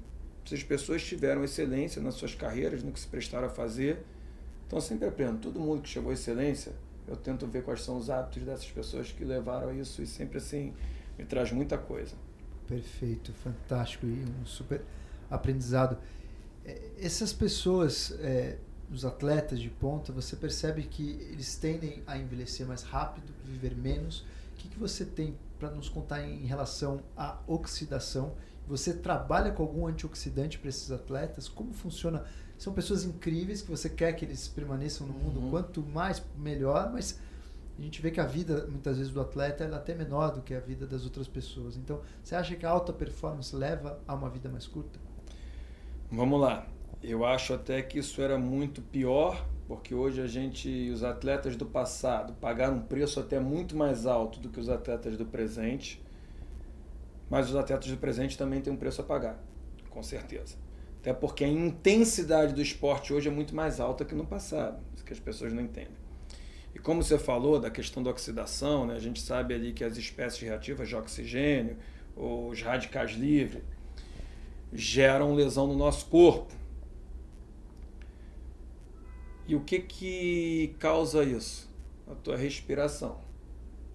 [0.46, 4.04] se as pessoas tiveram excelência nas suas carreiras, no que se prestaram a fazer,
[4.68, 5.40] então sempre aprendo.
[5.40, 6.74] Todo mundo que chegou à excelência,
[7.08, 10.38] eu tento ver quais são os hábitos dessas pessoas que levaram a isso e sempre
[10.38, 10.76] assim
[11.18, 12.14] me traz muita coisa.
[12.68, 14.84] Perfeito, fantástico e um super
[15.28, 15.98] aprendizado.
[16.64, 18.58] É, essas pessoas é,
[18.92, 24.22] os atletas de ponta, você percebe que eles tendem a envelhecer mais rápido, viver menos.
[24.54, 28.34] O que, que você tem para nos contar em relação à oxidação.
[28.68, 31.48] Você trabalha com algum antioxidante para esses atletas?
[31.48, 32.26] Como funciona?
[32.58, 35.50] São pessoas incríveis que você quer que eles permaneçam no mundo, Uhum.
[35.52, 37.20] quanto mais melhor, mas
[37.78, 40.54] a gente vê que a vida muitas vezes do atleta é até menor do que
[40.56, 41.78] a vida das outras pessoas.
[41.78, 45.00] Então, você acha que a alta performance leva a uma vida mais curta?
[46.12, 46.68] Vamos lá.
[47.04, 51.66] Eu acho até que isso era muito pior, porque hoje a gente, os atletas do
[51.66, 55.99] passado, pagaram um preço até muito mais alto do que os atletas do presente.
[57.28, 59.41] Mas os atletas do presente também têm um preço a pagar,
[59.89, 60.56] com certeza.
[60.99, 65.04] Até porque a intensidade do esporte hoje é muito mais alta que no passado, isso
[65.04, 66.02] que as pessoas não entendem.
[66.76, 69.97] E como você falou da questão da oxidação, né, a gente sabe ali que as
[69.97, 71.78] espécies reativas de oxigênio,
[72.16, 73.64] os radicais livres,
[74.72, 76.61] geram lesão no nosso corpo.
[79.48, 81.70] E o que que causa isso?
[82.10, 83.18] A tua respiração.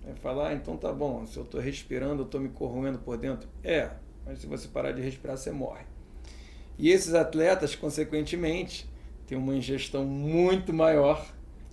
[0.05, 3.16] Vai falar, ah, então tá bom, se eu estou respirando, eu estou me corroendo por
[3.16, 3.49] dentro.
[3.64, 3.90] É,
[4.24, 5.84] mas se você parar de respirar, você morre.
[6.78, 8.88] E esses atletas, consequentemente,
[9.26, 11.26] têm uma ingestão muito maior,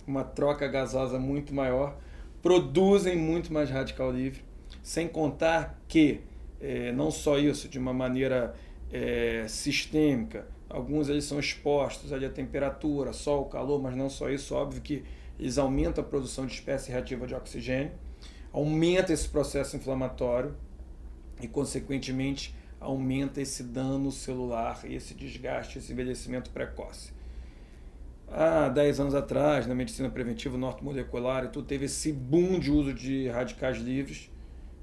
[0.06, 1.96] uma troca gasosa muito maior,
[2.42, 4.42] produzem muito mais radical livre,
[4.82, 6.20] sem contar que,
[6.60, 8.54] é, não só isso, de uma maneira
[8.92, 14.54] é, sistêmica, alguns eles são expostos ali à temperatura, sol, calor, mas não só isso,
[14.54, 15.04] óbvio que
[15.38, 17.92] eles aumentam a produção de espécie reativa de oxigênio,
[18.52, 20.54] aumenta esse processo inflamatório
[21.40, 27.12] e, consequentemente, aumenta esse dano celular, esse desgaste, esse envelhecimento precoce.
[28.28, 33.28] Há 10 anos atrás, na medicina preventiva norte-molecular, tu teve esse boom de uso de
[33.28, 34.28] radicais livres,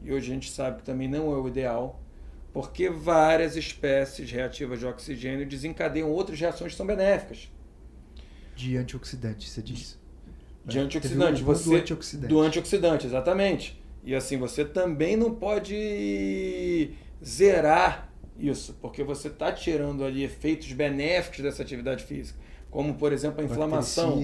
[0.02, 2.00] e hoje a gente sabe que também não é o ideal,
[2.54, 7.49] porque várias espécies reativas de oxigênio desencadeiam outras reações que são benéficas.
[8.56, 9.99] De antioxidante, você diz.
[10.66, 12.28] De antioxidante, você do antioxidante.
[12.28, 13.82] do antioxidante, exatamente.
[14.04, 16.91] E assim, você também não pode
[17.24, 22.39] zerar isso, porque você está tirando ali efeitos benéficos dessa atividade física,
[22.70, 24.20] como por exemplo a inflamação.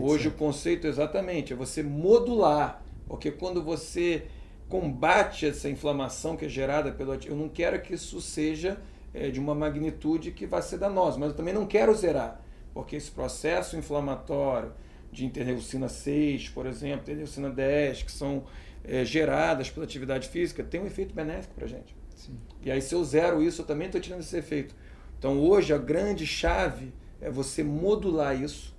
[0.00, 4.24] Hoje o conceito exatamente é você modular, porque quando você
[4.72, 8.80] combate essa inflamação que é gerada pelo eu não quero que isso seja
[9.12, 12.40] é, de uma magnitude que vai ser danosa, mas eu também não quero zerar,
[12.72, 14.72] porque esse processo inflamatório
[15.12, 18.44] de interleucina 6, por exemplo, interleucina 10, que são
[18.82, 21.94] é, geradas pela atividade física, tem um efeito benéfico para a gente.
[22.16, 22.38] Sim.
[22.64, 24.74] E aí, se eu zero isso, eu também estou tirando esse efeito.
[25.18, 28.74] Então, hoje, a grande chave é você modular isso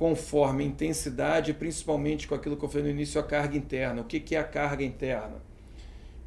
[0.00, 4.00] conforme intensidade, principalmente com aquilo que eu falei no início, a carga interna.
[4.00, 5.42] O que, que é a carga interna?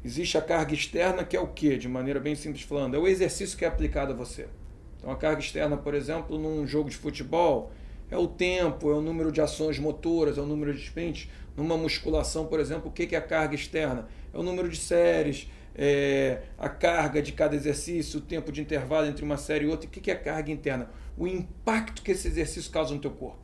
[0.04, 1.76] Existe a carga externa, que é o que?
[1.76, 4.46] De maneira bem simples falando, é o exercício que é aplicado a você.
[4.96, 7.72] Então, a carga externa, por exemplo, num jogo de futebol,
[8.08, 11.28] é o tempo, é o número de ações motoras, é o número de sprints.
[11.56, 14.06] Numa musculação, por exemplo, o que é a carga externa?
[14.32, 19.08] É o número de séries, é a carga de cada exercício, o tempo de intervalo
[19.08, 19.88] entre uma série e outra.
[19.88, 20.90] O que é a carga interna?
[21.18, 23.43] O impacto que esse exercício causa no teu corpo.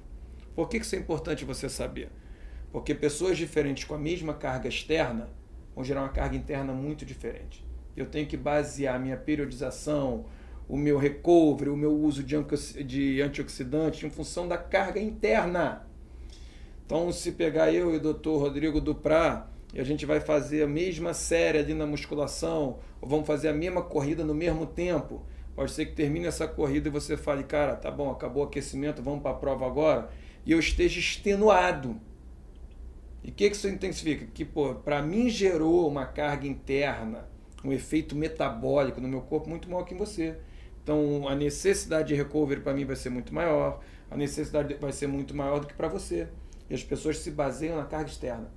[0.54, 2.10] Por que isso é importante você saber?
[2.72, 5.28] Porque pessoas diferentes com a mesma carga externa
[5.74, 7.64] vão gerar uma carga interna muito diferente.
[7.96, 10.24] Eu tenho que basear a minha periodização,
[10.68, 15.86] o meu recovery, o meu uso de antioxidantes em função da carga interna.
[16.86, 18.30] Então, se pegar eu e o Dr.
[18.30, 23.26] Rodrigo Duprá e a gente vai fazer a mesma série ali na musculação, ou vamos
[23.26, 25.22] fazer a mesma corrida no mesmo tempo,
[25.54, 29.02] pode ser que termine essa corrida e você fale, cara, tá bom, acabou o aquecimento,
[29.02, 30.10] vamos para a prova agora,
[30.44, 32.00] e eu esteja extenuado.
[33.22, 34.26] E o que, que isso intensifica?
[34.32, 37.28] Que, pô, para mim gerou uma carga interna,
[37.64, 40.38] um efeito metabólico no meu corpo muito maior que em você.
[40.82, 43.80] Então, a necessidade de recovery para mim vai ser muito maior,
[44.10, 46.28] a necessidade vai ser muito maior do que para você.
[46.68, 48.50] E as pessoas se baseiam na carga externa.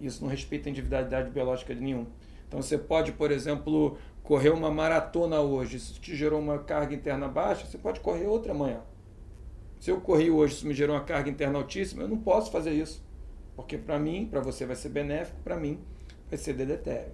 [0.00, 2.06] Isso não respeita a individualidade biológica de nenhum.
[2.46, 7.26] Então, você pode, por exemplo, correr uma maratona hoje, isso te gerou uma carga interna
[7.26, 8.82] baixa, você pode correr outra amanhã.
[9.80, 12.72] Se eu corri hoje, isso me gerou uma carga interna altíssima, eu não posso fazer
[12.72, 13.04] isso.
[13.54, 15.80] Porque para mim, para você vai ser benéfico, para mim
[16.28, 17.12] vai ser deletério.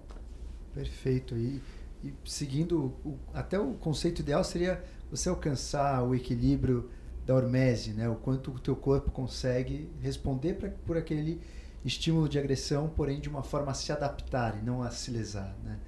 [0.74, 1.36] Perfeito.
[1.36, 1.60] E,
[2.02, 6.90] e seguindo, o, até o conceito ideal seria você alcançar o equilíbrio
[7.26, 8.08] da hormese, né?
[8.08, 11.40] o quanto o teu corpo consegue responder pra, por aquele
[11.84, 15.56] estímulo de agressão, porém de uma forma a se adaptar e não a se lesar.
[15.62, 15.78] Né?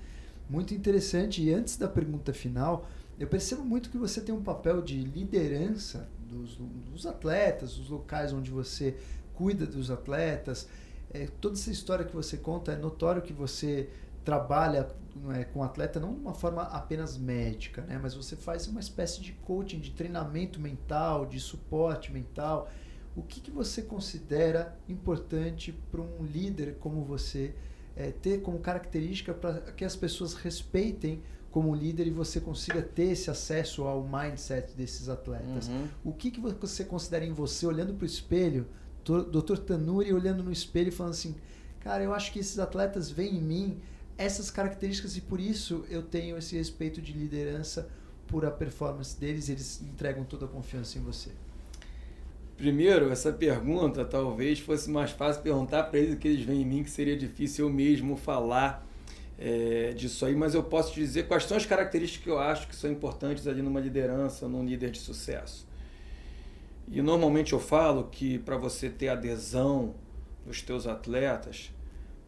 [0.49, 1.43] Muito interessante.
[1.43, 6.09] E antes da pergunta final, eu percebo muito que você tem um papel de liderança
[6.35, 8.97] dos, dos atletas, dos locais onde você
[9.35, 10.68] cuida dos atletas.
[11.12, 13.89] É, toda essa história que você conta é notório que você
[14.24, 14.89] trabalha
[15.35, 18.01] é, com atleta não de uma forma apenas médica, né?
[18.03, 22.68] mas você faz uma espécie de coaching, de treinamento mental, de suporte mental.
[23.14, 27.55] O que, que você considera importante para um líder como você
[27.95, 31.22] é, ter como característica para que as pessoas respeitem
[31.55, 35.69] como líder e você consiga ter esse acesso ao mindset desses atletas.
[35.69, 35.87] Uhum.
[36.03, 38.67] O que, que você considera em você, olhando para o espelho,
[39.05, 39.59] Dr.
[39.59, 41.37] Tanuri olhando no espelho e falando assim,
[41.79, 43.79] cara, eu acho que esses atletas veem em mim
[44.19, 47.89] essas características e por isso eu tenho esse respeito de liderança
[48.27, 51.31] por a performance deles, eles entregam toda a confiança em você.
[52.57, 56.67] Primeiro, essa pergunta talvez fosse mais fácil perguntar para eles o que eles veem em
[56.67, 58.85] mim, que seria difícil eu mesmo falar
[59.39, 62.68] é, disso aí, mas eu posso te dizer quais são as características que eu acho
[62.68, 65.66] que são importantes ali numa liderança, num líder de sucesso.
[66.89, 69.95] E normalmente eu falo que para você ter adesão
[70.45, 71.72] dos teus atletas,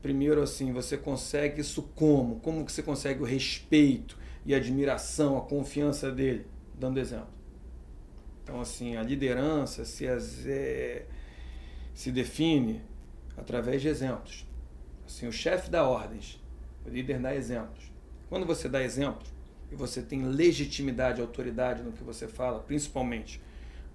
[0.00, 2.40] primeiro assim, você consegue isso como?
[2.40, 6.46] Como que você consegue o respeito e a admiração, a confiança dele?
[6.74, 7.28] Dando exemplo.
[8.42, 11.06] Então assim, a liderança se, é,
[11.94, 12.80] se define
[13.36, 14.46] através de exemplos.
[15.06, 16.40] Assim, o chefe dá ordens,
[16.86, 17.90] o líder dá exemplos.
[18.28, 19.28] Quando você dá exemplos
[19.70, 23.40] e você tem legitimidade, autoridade no que você fala, principalmente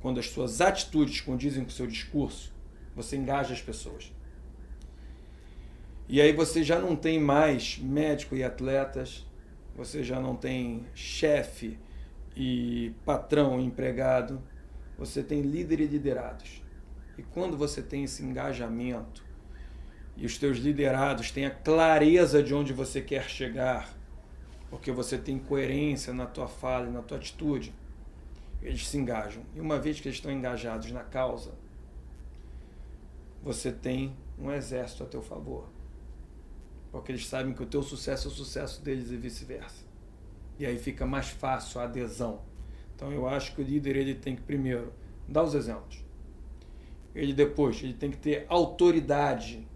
[0.02, 2.52] quando as suas atitudes condizem com o seu discurso,
[2.96, 4.12] você engaja as pessoas.
[6.10, 9.26] E aí você já não tem mais médico e atletas,
[9.76, 11.78] você já não tem chefe
[12.36, 14.42] e patrão e empregado,
[14.98, 16.62] você tem líder e liderados.
[17.18, 19.24] E quando você tem esse engajamento
[20.22, 23.92] e os teus liderados têm a clareza de onde você quer chegar,
[24.70, 27.74] porque você tem coerência na tua fala e na tua atitude,
[28.62, 29.42] eles se engajam.
[29.56, 31.54] E uma vez que eles estão engajados na causa,
[33.42, 35.68] você tem um exército a teu favor.
[36.92, 39.84] Porque eles sabem que o teu sucesso é o sucesso deles e vice-versa.
[40.60, 42.42] E aí fica mais fácil a adesão.
[42.96, 44.94] Então eu acho que o líder ele tem que primeiro
[45.28, 46.06] dar os exemplos.
[47.16, 49.68] Ele depois ele tem que ter autoridade.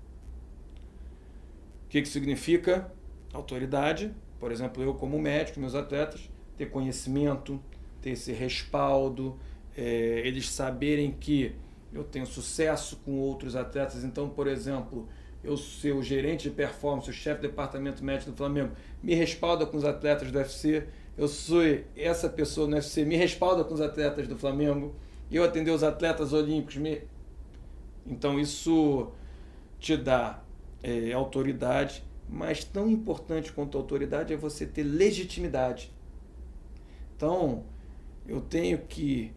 [1.85, 2.91] O que, que significa
[3.33, 4.11] autoridade?
[4.39, 7.61] Por exemplo, eu como médico, meus atletas, ter conhecimento,
[8.01, 9.39] ter esse respaldo,
[9.77, 11.55] é, eles saberem que
[11.93, 14.03] eu tenho sucesso com outros atletas.
[14.03, 15.07] Então, por exemplo,
[15.43, 18.71] eu ser o gerente de performance, o chefe do departamento médico do Flamengo,
[19.01, 20.85] me respalda com os atletas do UFC.
[21.17, 21.61] Eu sou
[21.95, 24.95] essa pessoa no UFC, me respalda com os atletas do Flamengo.
[25.31, 26.77] Eu atender os atletas olímpicos.
[26.77, 27.01] Me...
[28.05, 29.11] Então, isso
[29.79, 30.44] te dá
[30.85, 35.91] é, autoridade, mas tão importante quanto autoridade é você ter legitimidade.
[37.15, 37.63] Então,
[38.27, 39.33] eu tenho que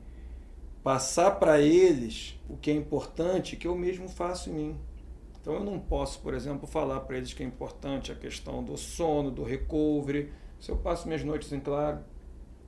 [0.83, 4.77] passar para eles o que é importante que eu mesmo faço em mim.
[5.41, 8.77] Então eu não posso, por exemplo, falar para eles que é importante a questão do
[8.77, 10.31] sono, do recovery,
[10.61, 12.01] se eu passo minhas noites em claro.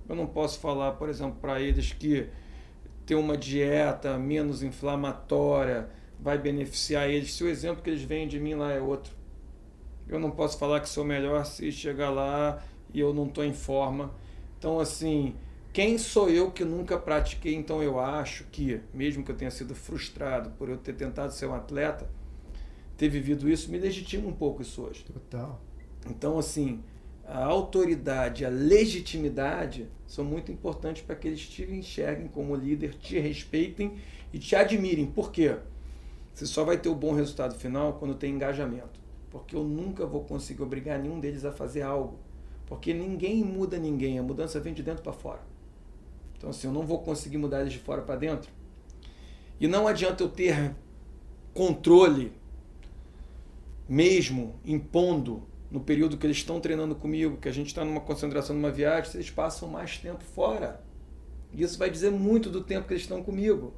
[0.08, 2.28] Eu não posso falar, por exemplo, para eles que
[3.04, 5.90] ter uma dieta menos inflamatória
[6.22, 9.14] vai beneficiar eles, se o exemplo que eles veem de mim lá é outro.
[10.08, 12.62] Eu não posso falar que sou melhor se chegar lá
[12.92, 14.12] e eu não estou em forma.
[14.58, 15.34] Então, assim,
[15.72, 17.54] quem sou eu que nunca pratiquei?
[17.54, 21.46] Então eu acho que, mesmo que eu tenha sido frustrado por eu ter tentado ser
[21.46, 22.10] um atleta,
[22.96, 25.04] ter vivido isso me legitima um pouco isso hoje.
[25.04, 25.62] Total.
[26.06, 26.82] Então, assim,
[27.24, 33.18] a autoridade, a legitimidade são muito importantes para que eles te enxerguem como líder, te
[33.18, 33.94] respeitem
[34.32, 35.06] e te admirem.
[35.06, 35.56] Por quê?
[36.34, 39.00] Você só vai ter o bom resultado final quando tem engajamento.
[39.30, 42.18] Porque eu nunca vou conseguir obrigar nenhum deles a fazer algo.
[42.66, 45.40] Porque ninguém muda ninguém, a mudança vem de dentro para fora.
[46.36, 48.50] Então, assim, eu não vou conseguir mudar eles de fora para dentro.
[49.60, 50.74] E não adianta eu ter
[51.52, 52.32] controle,
[53.88, 58.56] mesmo impondo no período que eles estão treinando comigo, que a gente está numa concentração,
[58.56, 60.82] numa viagem, eles passam mais tempo fora.
[61.52, 63.74] Isso vai dizer muito do tempo que eles estão comigo.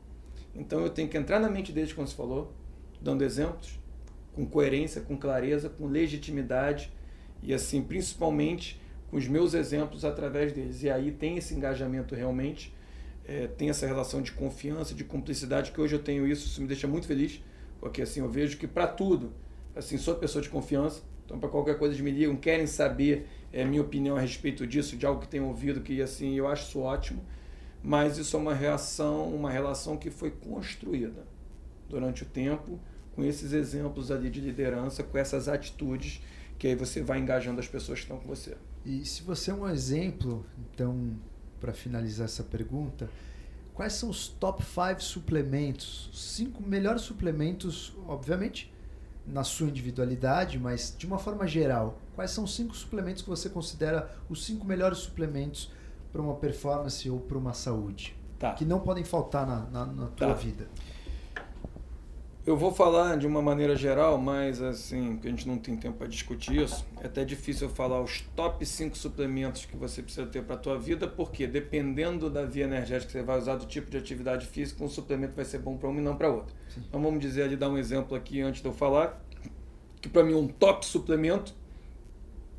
[0.55, 2.53] Então eu tenho que entrar na mente deles, como você falou,
[3.00, 3.78] dando exemplos,
[4.32, 6.92] com coerência, com clareza, com legitimidade
[7.42, 8.80] e assim, principalmente
[9.11, 10.82] com os meus exemplos através deles.
[10.82, 12.74] E aí tem esse engajamento realmente,
[13.26, 16.66] é, tem essa relação de confiança, de cumplicidade, que hoje eu tenho isso, isso me
[16.66, 17.42] deixa muito feliz,
[17.80, 19.32] porque assim eu vejo que para tudo,
[19.74, 23.64] assim, sou pessoa de confiança, então para qualquer coisa eles me ligam, querem saber é,
[23.64, 26.80] minha opinião a respeito disso, de algo que tenham ouvido, que assim eu acho isso
[26.80, 27.22] ótimo,
[27.83, 31.24] mas isso é uma reação, uma relação que foi construída
[31.89, 32.78] durante o tempo,
[33.14, 36.22] com esses exemplos ali de liderança, com essas atitudes
[36.59, 38.57] que aí você vai engajando as pessoas que estão com você.
[38.85, 41.16] E se você é um exemplo, então,
[41.61, 43.11] para finalizar essa pergunta,
[43.74, 46.09] quais são os top 5 suplementos?
[46.12, 48.72] Cinco melhores suplementos, obviamente,
[49.26, 52.01] na sua individualidade, mas de uma forma geral.
[52.14, 55.70] Quais são os cinco suplementos que você considera os cinco melhores suplementos
[56.12, 58.16] para uma performance ou para uma saúde?
[58.38, 58.52] Tá.
[58.54, 60.34] Que não podem faltar na, na, na tua tá.
[60.34, 60.68] vida.
[62.44, 65.98] Eu vou falar de uma maneira geral, mas assim, que a gente não tem tempo
[65.98, 66.84] para discutir isso.
[67.00, 70.58] É até difícil eu falar os top 5 suplementos que você precisa ter para a
[70.58, 74.44] tua vida, porque dependendo da via energética que você vai usar, do tipo de atividade
[74.44, 76.52] física, um suplemento vai ser bom para uma e não para outra.
[76.68, 76.82] Sim.
[76.88, 79.24] Então vamos dizer ali, dar um exemplo aqui antes de eu falar,
[80.00, 81.54] que para mim um top suplemento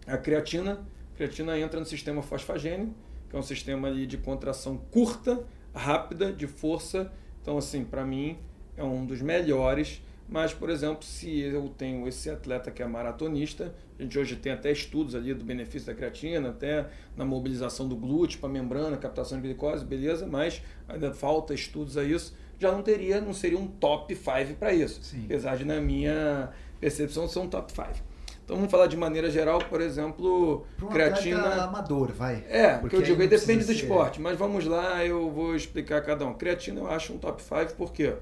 [0.08, 0.80] é a creatina.
[1.14, 2.96] A creatina entra no sistema fosfagênio,
[3.34, 7.12] que é um sistema ali de contração curta, rápida, de força.
[7.42, 8.38] Então assim, para mim
[8.78, 10.04] é um dos melhores.
[10.30, 14.52] Mas, por exemplo, se eu tenho esse atleta que é maratonista, a gente hoje tem
[14.52, 18.98] até estudos ali do benefício da creatina, até na mobilização do glúteo para a membrana,
[18.98, 22.36] captação de glicose, beleza, mas ainda falta estudos a isso.
[22.60, 25.02] Já não teria, não seria um top 5 para isso.
[25.04, 25.26] Sim.
[25.26, 28.13] Apesar de, na minha percepção, ser um top 5.
[28.44, 31.64] Então vamos falar de maneira geral, por exemplo, um creatina.
[31.64, 32.44] amador, vai.
[32.50, 36.26] É, porque eu digo aí depende do esporte, mas vamos lá, eu vou explicar cada
[36.26, 36.34] um.
[36.34, 38.18] Creatina eu acho um top 5 porque quê?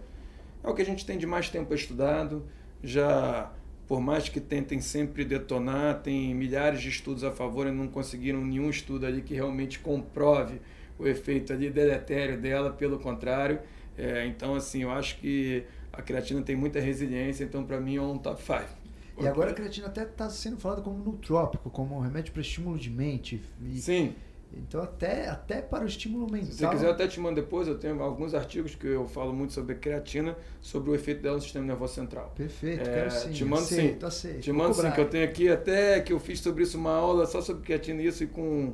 [0.63, 2.45] É o que a gente tem de mais tempo estudado,
[2.83, 3.51] já
[3.87, 8.39] por mais que tentem sempre detonar, tem milhares de estudos a favor e não conseguiram
[8.39, 10.61] nenhum estudo ali que realmente comprove
[10.97, 13.59] o efeito ali deletério dela, pelo contrário.
[13.97, 18.01] É, então, assim, eu acho que a creatina tem muita resiliência, então para mim é
[18.01, 18.80] um top 5.
[19.23, 22.77] E agora a creatina até está sendo falada como nutrópico, como um remédio para estímulo
[22.77, 23.41] de mente.
[23.61, 23.79] E...
[23.79, 24.15] Sim.
[24.53, 26.51] Então, até, até para o estímulo mental.
[26.51, 27.67] Se você quiser, eu até te mando depois.
[27.67, 31.41] Eu tenho alguns artigos que eu falo muito sobre creatina, sobre o efeito dela no
[31.41, 32.33] sistema nervoso central.
[32.35, 33.31] Perfeito, é, quero sim.
[33.31, 34.05] Te mando aceito, sim.
[34.05, 36.91] Aceito, te mando sim, que eu tenho aqui até que eu fiz sobre isso uma
[36.91, 38.73] aula só sobre creatina isso e com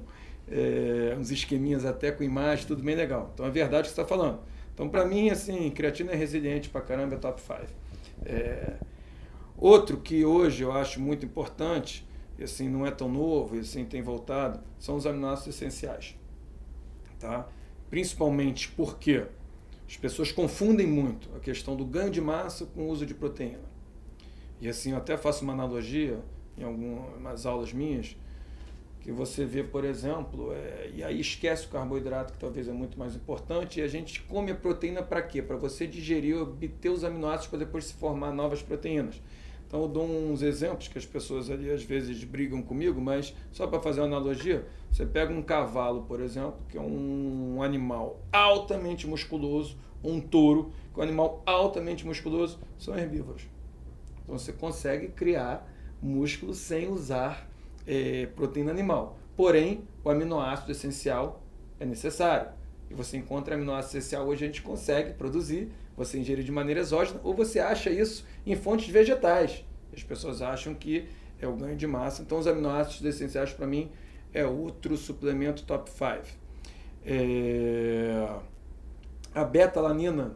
[0.49, 3.29] é, uns esqueminhas até com imagem, tudo bem legal.
[3.33, 4.39] Então, é verdade o que você está falando.
[4.73, 7.53] Então, para mim, assim, creatina é resiliente para caramba, é top 5.
[8.25, 8.73] É,
[9.57, 13.83] outro que hoje eu acho muito importante e assim não é tão novo, e assim
[13.83, 16.15] tem voltado, são os aminoácidos essenciais.
[17.19, 17.47] Tá?
[17.89, 19.25] Principalmente porque
[19.87, 23.67] as pessoas confundem muito a questão do ganho de massa com o uso de proteína.
[24.61, 26.19] E assim, eu até faço uma analogia
[26.57, 28.15] em algumas aulas minhas,
[29.01, 32.99] que você vê, por exemplo, é, e aí esquece o carboidrato, que talvez é muito
[32.99, 35.41] mais importante, e a gente come a proteína para quê?
[35.41, 39.21] Para você digerir, obter os aminoácidos para depois se formar novas proteínas.
[39.67, 43.67] Então eu dou uns exemplos que as pessoas ali às vezes brigam comigo, mas só
[43.67, 49.05] para fazer uma analogia, você pega um cavalo, por exemplo, que é um animal altamente
[49.05, 53.43] musculoso, um touro, que é um animal altamente musculoso, são herbívoros.
[54.23, 55.69] Então você consegue criar
[56.01, 57.49] músculo sem usar
[57.85, 59.17] é, proteína animal.
[59.35, 61.43] Porém, o aminoácido essencial
[61.79, 62.51] é necessário.
[62.89, 67.19] E você encontra aminoácido essencial hoje a gente consegue produzir você ingerir de maneira exógena,
[67.23, 69.65] ou você acha isso em fontes vegetais.
[69.91, 71.09] As pessoas acham que
[71.41, 72.21] é o ganho de massa.
[72.21, 73.89] Então, os aminoácidos essenciais, para mim,
[74.31, 76.37] é outro suplemento top 5.
[77.03, 78.29] É...
[79.33, 80.35] A beta-alanina,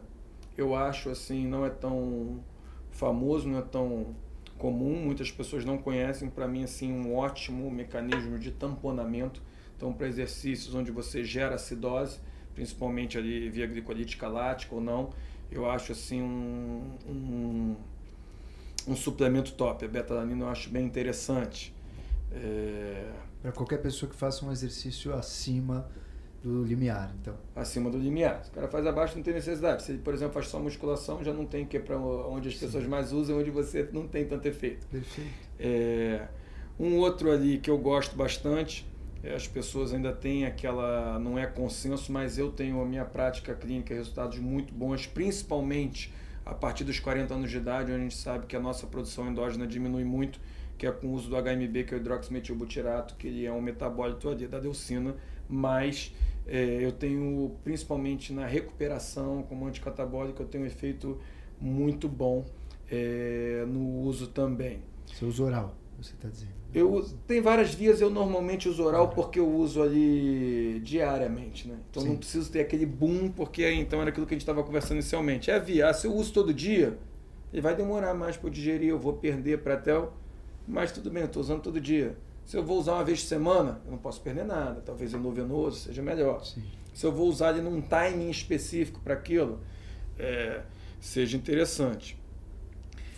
[0.56, 2.42] eu acho assim, não é tão
[2.90, 4.14] famoso, não é tão
[4.58, 6.28] comum, muitas pessoas não conhecem.
[6.28, 9.40] Para mim, assim, um ótimo mecanismo de tamponamento.
[9.76, 12.20] Então, para exercícios onde você gera acidose,
[12.54, 15.10] principalmente ali via glicolítica lática ou não,
[15.52, 17.76] eu acho assim um, um,
[18.88, 19.84] um suplemento top.
[19.84, 21.74] A betalanina eu acho bem interessante.
[22.32, 23.12] É...
[23.40, 25.88] Para qualquer pessoa que faça um exercício acima
[26.42, 27.34] do limiar, então.
[27.54, 28.44] Acima do limiar.
[28.44, 29.82] Se o cara faz abaixo, não tem necessidade.
[29.82, 32.54] Se ele, por exemplo, faz só musculação, já não tem que ir para onde as
[32.54, 32.66] Sim.
[32.66, 34.86] pessoas mais usam, onde você não tem tanto efeito.
[34.86, 35.30] Perfeito.
[35.58, 36.28] É...
[36.78, 38.91] Um outro ali que eu gosto bastante é,
[39.30, 43.94] as pessoas ainda têm aquela, não é consenso, mas eu tenho a minha prática clínica,
[43.94, 46.12] resultados muito bons, principalmente
[46.44, 49.28] a partir dos 40 anos de idade, onde a gente sabe que a nossa produção
[49.28, 50.40] endógena diminui muito,
[50.76, 53.60] que é com o uso do HMB, que é o hidroximetilbutirato, que ele é um
[53.60, 55.14] metabólito ali da deucina,
[55.48, 56.12] mas
[56.46, 61.20] é, eu tenho, principalmente na recuperação como anticatabólico, eu tenho um efeito
[61.60, 62.44] muito bom
[62.90, 64.80] é, no uso também.
[65.14, 66.61] Seu uso oral, você está dizendo?
[66.74, 71.76] Eu tem várias vias, eu normalmente uso oral porque eu uso ali diariamente, né?
[71.90, 72.08] Então Sim.
[72.10, 75.50] não preciso ter aquele boom, porque então era aquilo que a gente estava conversando inicialmente.
[75.50, 76.98] É via, ah, se eu uso todo dia,
[77.52, 80.14] ele vai demorar mais para eu digerir, eu vou perder para tel,
[80.66, 82.16] mas tudo bem, eu estou usando todo dia.
[82.46, 85.78] Se eu vou usar uma vez por semana, eu não posso perder nada, talvez endovenoso
[85.80, 86.42] seja melhor.
[86.44, 86.62] Sim.
[86.94, 89.60] Se eu vou usar ele num timing específico para aquilo,
[90.18, 90.62] é,
[91.00, 92.18] seja interessante.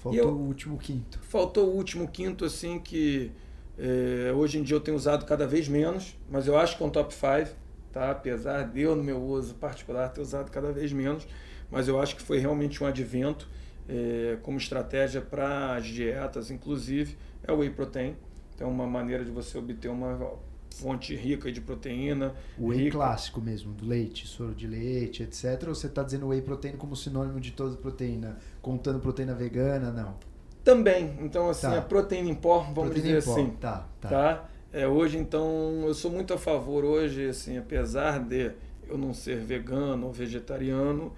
[0.02, 1.18] Faltou eu, o último quinto.
[1.22, 3.32] Faltou o último quinto, assim, que
[3.78, 6.86] é, hoje em dia eu tenho usado cada vez menos, mas eu acho que é
[6.86, 7.56] um top 5,
[7.92, 8.10] tá?
[8.10, 11.26] apesar de eu, no meu uso particular, ter usado cada vez menos,
[11.70, 13.48] mas eu acho que foi realmente um advento
[13.88, 18.16] é, como estratégia para as dietas, inclusive, é o whey protein.
[18.54, 20.38] Então, uma maneira de você obter uma
[20.74, 22.34] fonte rica de proteína.
[22.58, 22.92] O whey rica.
[22.92, 25.64] clássico mesmo, do leite, soro de leite, etc.
[25.68, 29.90] Ou você está dizendo whey protein como sinônimo de toda proteína, contando proteína vegana?
[29.90, 30.33] Não.
[30.64, 31.14] Também.
[31.20, 31.78] Então, assim, Tá.
[31.78, 33.50] a proteína em pó, vamos proteína dizer assim.
[33.60, 34.08] Tá, tá.
[34.08, 34.48] tá?
[34.72, 38.50] É, hoje, então, eu sou muito a favor hoje, assim, apesar de
[38.88, 41.12] eu não ser vegano ou vegetariano,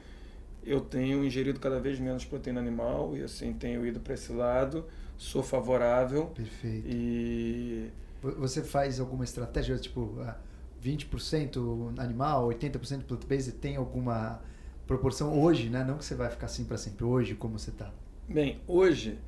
[0.64, 4.84] eu tenho ingerido cada vez menos proteína animal e, assim, tenho ido para esse lado,
[5.16, 6.86] sou favorável Perfeito.
[6.88, 7.88] e...
[8.20, 10.36] Vo- Você faz alguma estratégia, tipo, ah,
[10.82, 14.40] 20% animal, 80% plant-based, tem alguma
[14.86, 15.82] proporção hoje, né?
[15.84, 17.90] Não que você vai ficar assim para sempre, hoje, como você tá.
[18.28, 19.18] Bem, hoje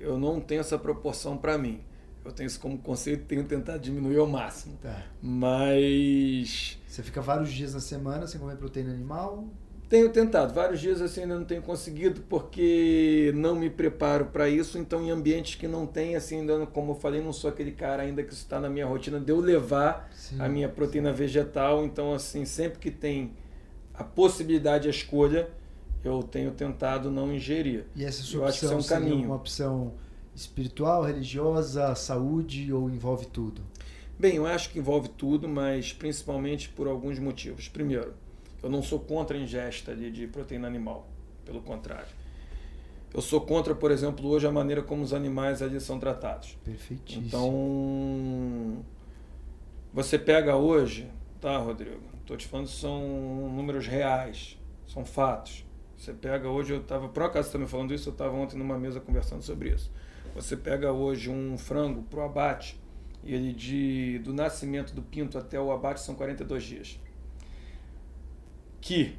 [0.00, 1.80] eu não tenho essa proporção para mim.
[2.24, 4.76] Eu tenho isso como conceito e tenho tentado diminuir ao máximo.
[4.82, 5.04] Tá.
[5.22, 9.48] Mas Você fica vários dias na semana sem comer proteína animal?
[9.88, 14.78] Tenho tentado, vários dias assim ainda não tenho conseguido porque não me preparo para isso,
[14.78, 18.04] então em ambientes que não tem, assim, ainda, como eu falei, não sou aquele cara
[18.04, 20.40] ainda que está na minha rotina de eu levar Sim.
[20.40, 23.32] a minha proteína vegetal, então assim, sempre que tem
[23.92, 25.50] a possibilidade, a escolha,
[26.02, 27.86] eu tenho tentado não ingerir.
[27.94, 29.26] E essa sua Eu acho que opção é um caminho.
[29.26, 29.94] uma opção
[30.34, 33.62] espiritual, religiosa, saúde ou envolve tudo?
[34.18, 37.68] Bem, eu acho que envolve tudo, mas principalmente por alguns motivos.
[37.68, 38.14] Primeiro,
[38.62, 41.08] eu não sou contra a ingesta de, de proteína animal,
[41.44, 42.08] pelo contrário.
[43.12, 46.56] Eu sou contra, por exemplo, hoje a maneira como os animais ali são tratados.
[46.64, 47.26] Perfeitíssimo.
[47.26, 48.84] Então,
[49.92, 52.00] você pega hoje, tá, Rodrigo?
[52.20, 55.64] Estou te falando, são números reais, são fatos.
[56.00, 58.98] Você pega hoje, eu estava, por acaso me falando isso, eu estava ontem numa mesa
[59.00, 59.92] conversando sobre isso.
[60.34, 62.80] Você pega hoje um frango pro abate,
[63.22, 67.00] e ele de, do nascimento do pinto até o abate são 42 dias.
[68.80, 69.18] Que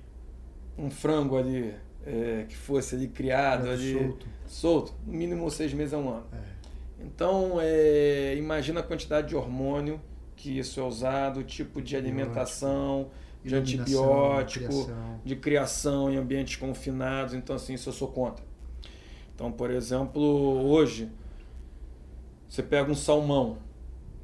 [0.76, 1.72] um frango ali,
[2.04, 4.28] é, que fosse ali criado, Era ali, solto.
[4.48, 6.26] solto, no mínimo seis meses a um ano.
[6.34, 7.06] É.
[7.06, 10.02] Então, é, imagina a quantidade de hormônio
[10.36, 13.12] que isso é usado, o tipo de alimentação,
[13.44, 15.22] de antibiótico, criação.
[15.24, 17.34] de criação em ambientes confinados.
[17.34, 18.44] Então, assim, isso eu sou contra.
[19.34, 21.10] Então, por exemplo, hoje,
[22.48, 23.58] você pega um salmão.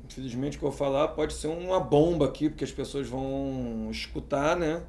[0.06, 3.90] Infelizmente, o que eu vou falar pode ser uma bomba aqui, porque as pessoas vão
[3.92, 4.84] escutar, né?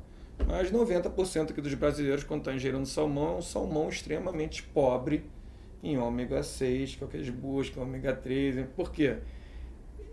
[0.46, 5.24] Mas 90% aqui dos brasileiros, quando estão ingerindo salmão, é um salmão extremamente pobre
[5.82, 8.66] em ômega 6, que é o que eles buscam, ômega 3.
[8.76, 9.18] Por quê?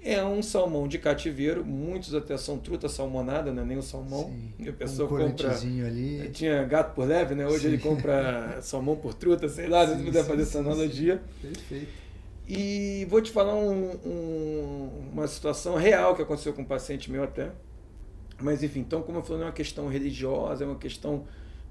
[0.08, 4.32] É um salmão de cativeiro, muitos até são truta salmonada, não é nem o salmão.
[4.60, 5.50] Sim, a pessoa um compra.
[5.50, 6.30] ali.
[6.32, 7.48] Tinha gato por leve, né?
[7.48, 7.68] Hoje Sim.
[7.70, 11.24] ele compra salmão por truta, sei lá, se Sim, você puder fazer essa analogia.
[11.42, 11.88] Perfeito.
[12.48, 17.24] E vou te falar um- um- uma situação real que aconteceu com um paciente meu
[17.24, 17.50] até.
[18.40, 21.24] Mas enfim, então como eu falei, não é uma questão religiosa, é uma questão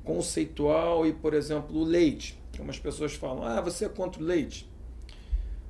[0.02, 2.36] conceitual e, por exemplo, o leite.
[2.54, 4.68] Algumas pessoas falam, ah, você é contra o leite.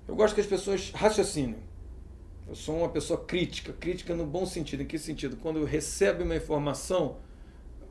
[0.08, 1.56] Eu gosto que as pessoas raciocinem.
[2.46, 4.82] Eu sou uma pessoa crítica, crítica no bom sentido.
[4.82, 5.36] Em que sentido?
[5.36, 7.18] Quando eu recebo uma informação,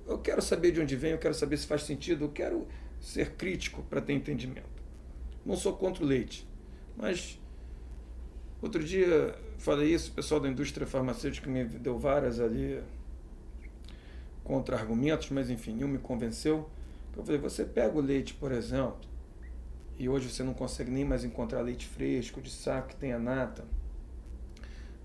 [0.07, 2.67] eu quero saber de onde vem, eu quero saber se faz sentido, eu quero
[2.99, 4.83] ser crítico para ter entendimento.
[5.45, 6.47] Não sou contra o leite,
[6.95, 7.39] mas
[8.61, 12.81] outro dia falei isso, o pessoal da indústria farmacêutica me deu várias ali
[14.43, 16.69] contra-argumentos, mas enfim, nenhum me convenceu.
[17.15, 18.99] Eu falei, você pega o leite, por exemplo,
[19.97, 23.65] e hoje você não consegue nem mais encontrar leite fresco, de saco, que tenha nata.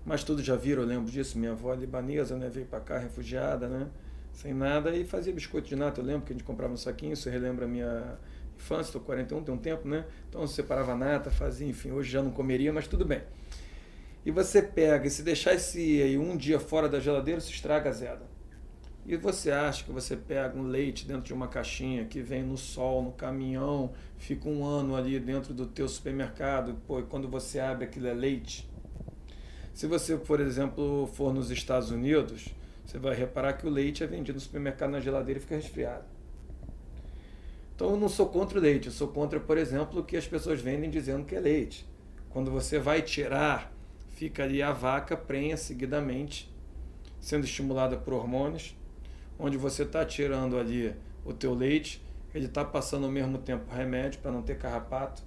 [0.05, 3.67] Mas todos já viram, eu lembro disso, minha avó libanesa, né, veio para cá refugiada,
[3.67, 3.87] né,
[4.33, 7.13] sem nada, e fazia biscoito de nata, eu lembro que a gente comprava um saquinho,
[7.13, 8.17] isso relembra a minha
[8.57, 12.09] infância, estou 41, tem um tempo, né, então você separava a nata, fazia, enfim, hoje
[12.09, 13.21] já não comeria, mas tudo bem.
[14.25, 17.89] E você pega, e se deixar esse aí um dia fora da geladeira, se estraga
[17.89, 18.27] azeda.
[19.05, 22.57] E você acha que você pega um leite dentro de uma caixinha que vem no
[22.57, 27.59] sol, no caminhão, fica um ano ali dentro do teu supermercado, pô, e quando você
[27.59, 28.68] abre aquilo é leite?
[29.79, 32.49] Se você, por exemplo, for nos Estados Unidos,
[32.85, 36.03] você vai reparar que o leite é vendido no supermercado na geladeira e fica resfriado.
[37.73, 40.27] Então eu não sou contra o leite, eu sou contra, por exemplo, o que as
[40.27, 41.87] pessoas vendem dizendo que é leite.
[42.29, 43.71] Quando você vai tirar,
[44.09, 46.53] fica ali a vaca prenha seguidamente,
[47.21, 48.75] sendo estimulada por hormônios,
[49.39, 50.93] onde você está tirando ali
[51.23, 52.03] o teu leite,
[52.35, 55.23] ele está passando ao mesmo tempo remédio para não ter carrapato,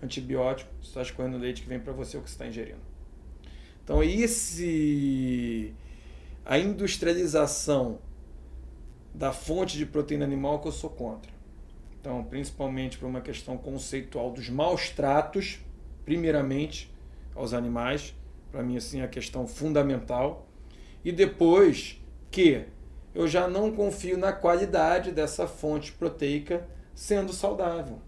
[0.00, 2.95] antibiótico, você está escorrendo leite que vem para você o que você está ingerindo.
[3.86, 5.72] Então esse
[6.44, 8.00] a industrialização
[9.14, 11.30] da fonte de proteína animal que eu sou contra.
[12.00, 15.60] Então, principalmente por uma questão conceitual dos maus tratos,
[16.04, 16.92] primeiramente
[17.32, 18.12] aos animais,
[18.50, 20.48] para mim assim é a questão fundamental,
[21.04, 22.64] e depois que
[23.14, 28.00] eu já não confio na qualidade dessa fonte proteica sendo saudável.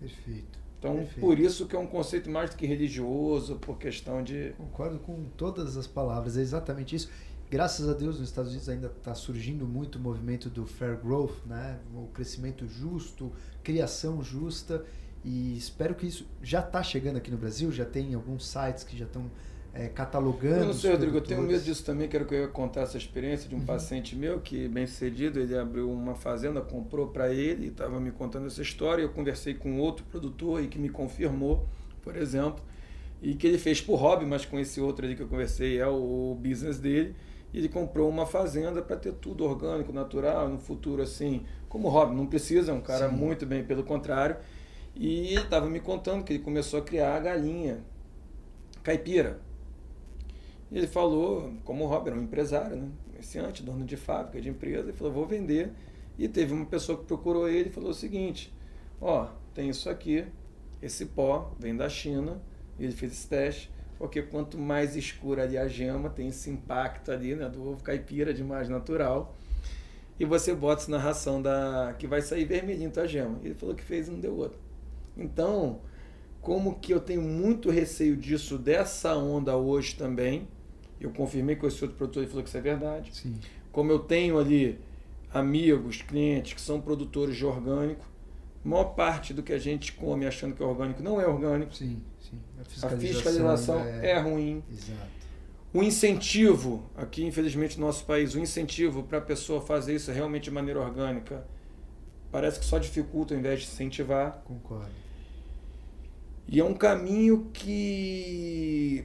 [0.00, 0.49] Perfeito.
[0.80, 1.20] Então, Perfeito.
[1.20, 4.54] por isso que é um conceito mais do que religioso, por questão de.
[4.56, 7.10] Concordo com todas as palavras, é exatamente isso.
[7.50, 11.44] Graças a Deus, nos Estados Unidos ainda está surgindo muito o movimento do fair growth,
[11.44, 11.78] né?
[11.94, 13.30] o crescimento justo,
[13.62, 14.84] criação justa,
[15.22, 18.96] e espero que isso já está chegando aqui no Brasil, já tem alguns sites que
[18.96, 19.30] já estão
[19.72, 20.60] é, catalogando.
[20.60, 22.08] Eu não sei, Rodrigo, eu tenho medo disso também.
[22.08, 23.64] Quero que eu ia contar essa experiência de um Uhum.
[23.66, 28.46] paciente meu que, bem sucedido, ele abriu uma fazenda, comprou para ele estava me contando
[28.46, 29.02] essa história.
[29.02, 31.68] Eu conversei com outro produtor e que me confirmou,
[32.02, 32.62] por exemplo,
[33.22, 35.86] e que ele fez por hobby, mas com esse outro ali que eu conversei é
[35.86, 37.14] o business dele.
[37.52, 42.14] E ele comprou uma fazenda para ter tudo orgânico, natural, no futuro assim, como hobby.
[42.14, 43.16] Não precisa, é um cara Sim.
[43.16, 44.36] muito bem, pelo contrário.
[44.96, 47.78] E ele estava me contando que ele começou a criar a galinha
[48.82, 49.40] caipira.
[50.70, 52.88] E ele falou, como o Robert, um empresário, né?
[53.20, 55.72] comerciante, dono de fábrica, de empresa, ele falou, vou vender.
[56.18, 58.52] E teve uma pessoa que procurou ele e falou o seguinte,
[59.00, 60.24] ó, tem isso aqui,
[60.82, 62.40] esse pó vem da China,
[62.78, 67.12] e ele fez esse teste, porque quanto mais escura ali a gema, tem esse impacto
[67.12, 69.34] ali, né, do ovo caipira de mais natural,
[70.18, 73.38] e você bota isso na ração da que vai sair vermelhinho tua gema.
[73.42, 74.58] Ele falou que fez e não deu outra.
[75.16, 75.80] Então,
[76.42, 80.46] como que eu tenho muito receio disso, dessa onda hoje também,
[81.00, 83.10] eu confirmei com esse outro produtor, ele falou que isso é verdade.
[83.14, 83.38] Sim,
[83.72, 84.78] Como eu tenho ali
[85.32, 88.04] amigos, clientes que são produtores de orgânico,
[88.64, 91.74] a maior parte do que a gente come achando que é orgânico não é orgânico.
[91.74, 92.38] sim, sim.
[92.82, 94.62] A fiscalização ainda é ruim.
[94.70, 95.20] Exato.
[95.72, 100.44] O incentivo, aqui infelizmente no nosso país, o incentivo para a pessoa fazer isso realmente
[100.44, 101.46] de maneira orgânica,
[102.30, 104.42] parece que só dificulta ao invés de incentivar.
[104.44, 104.90] Concordo.
[106.48, 109.04] E é um caminho que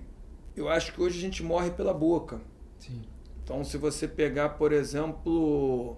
[0.55, 2.39] eu acho que hoje a gente morre pela boca.
[2.79, 3.01] Sim,
[3.43, 5.97] Então, se você pegar, por exemplo,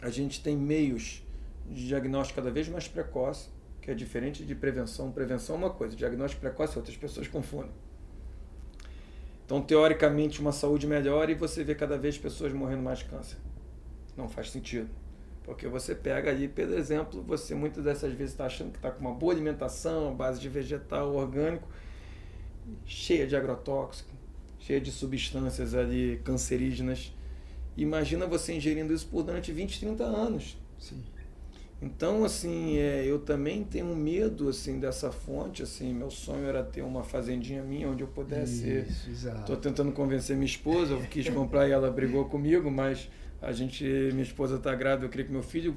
[0.00, 1.22] a gente tem meios
[1.68, 3.48] de diagnóstico cada vez mais precoce,
[3.80, 5.10] que é diferente de prevenção.
[5.10, 7.72] Prevenção é uma coisa, diagnóstico precoce outras pessoas confundem.
[9.44, 13.36] Então, teoricamente, uma saúde melhor e você vê cada vez pessoas morrendo mais de câncer.
[14.16, 14.88] Não faz sentido.
[15.44, 19.00] Porque você pega ali, por exemplo, você muitas dessas vezes está achando que está com
[19.00, 21.68] uma boa alimentação, base de vegetal, orgânico,
[22.84, 24.10] cheia de agrotóxico,
[24.58, 27.12] cheia de substâncias ali cancerígenas.
[27.76, 30.56] Imagina você ingerindo isso por durante 20, 30 anos.
[30.78, 31.02] sim.
[31.82, 35.64] Então, assim, é, eu também tenho medo assim dessa fonte.
[35.64, 38.70] Assim, meu sonho era ter uma fazendinha minha onde eu pudesse.
[38.70, 39.40] Isso, exato.
[39.40, 40.94] Estou tentando convencer minha esposa.
[40.94, 43.10] Eu quis comprar e ela brigou comigo, mas
[43.40, 43.82] a gente,
[44.12, 45.06] minha esposa está grávida.
[45.06, 45.76] Eu queria que meu filho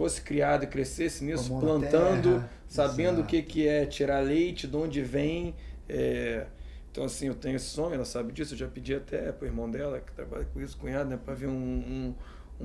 [0.00, 3.26] fosse criado e crescesse nisso, plantando, sabendo o exato.
[3.26, 5.54] que, que é tirar leite, de onde vem.
[5.88, 6.46] é,
[6.90, 8.54] então, assim, eu tenho esse sonho, ela sabe disso.
[8.54, 11.34] Eu já pedi até para o irmão dela, que trabalha com isso, cunhado, né, para
[11.34, 12.14] ver um, um,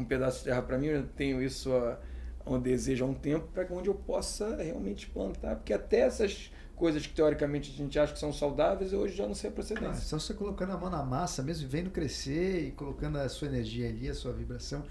[0.01, 0.87] um pedaço de terra para mim.
[0.87, 1.99] Eu tenho isso a,
[2.45, 5.55] um desejo há um tempo, para onde eu possa realmente plantar.
[5.57, 9.27] Porque até essas coisas que teoricamente a gente acha que são saudáveis, eu hoje já
[9.27, 10.01] não sei a Ah, procedência.
[10.01, 13.89] só você colocando a mão na massa mesmo, vendo crescer e colocando a sua energia
[13.89, 14.85] ali, a sua vibração.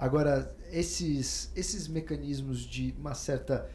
[0.00, 3.70] Agora, esses, esses mecanismos de uma certa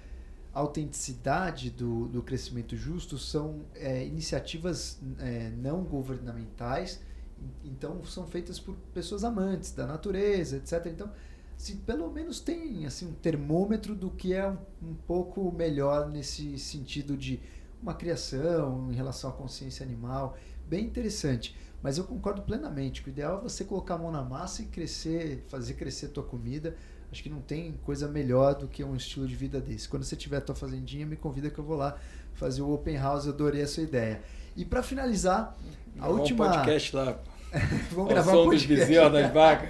[0.54, 7.02] autenticidade do, do crescimento justo são é, iniciativas é, não governamentais,
[7.40, 10.88] en- então são feitas por pessoas amantes da natureza, etc.
[10.88, 11.12] Então,
[11.58, 16.58] se pelo menos tem assim, um termômetro do que é um, um pouco melhor nesse
[16.58, 17.40] sentido de
[17.82, 20.38] uma criação em relação à consciência animal,
[20.68, 21.56] bem interessante.
[21.82, 24.66] Mas eu concordo plenamente que o ideal é você colocar a mão na massa e
[24.66, 26.76] crescer, fazer crescer a tua comida.
[27.12, 29.88] Acho que não tem coisa melhor do que um estilo de vida desse.
[29.88, 31.98] Quando você tiver a tua fazendinha, me convida que eu vou lá
[32.34, 33.26] fazer o open house.
[33.26, 34.22] Eu adorei a sua ideia.
[34.56, 35.56] E para finalizar,
[35.94, 37.20] a Gravar última Um podcast lá.
[37.92, 38.86] vamos gravar som um dos podcast.
[38.86, 39.70] bezerros, das vacas.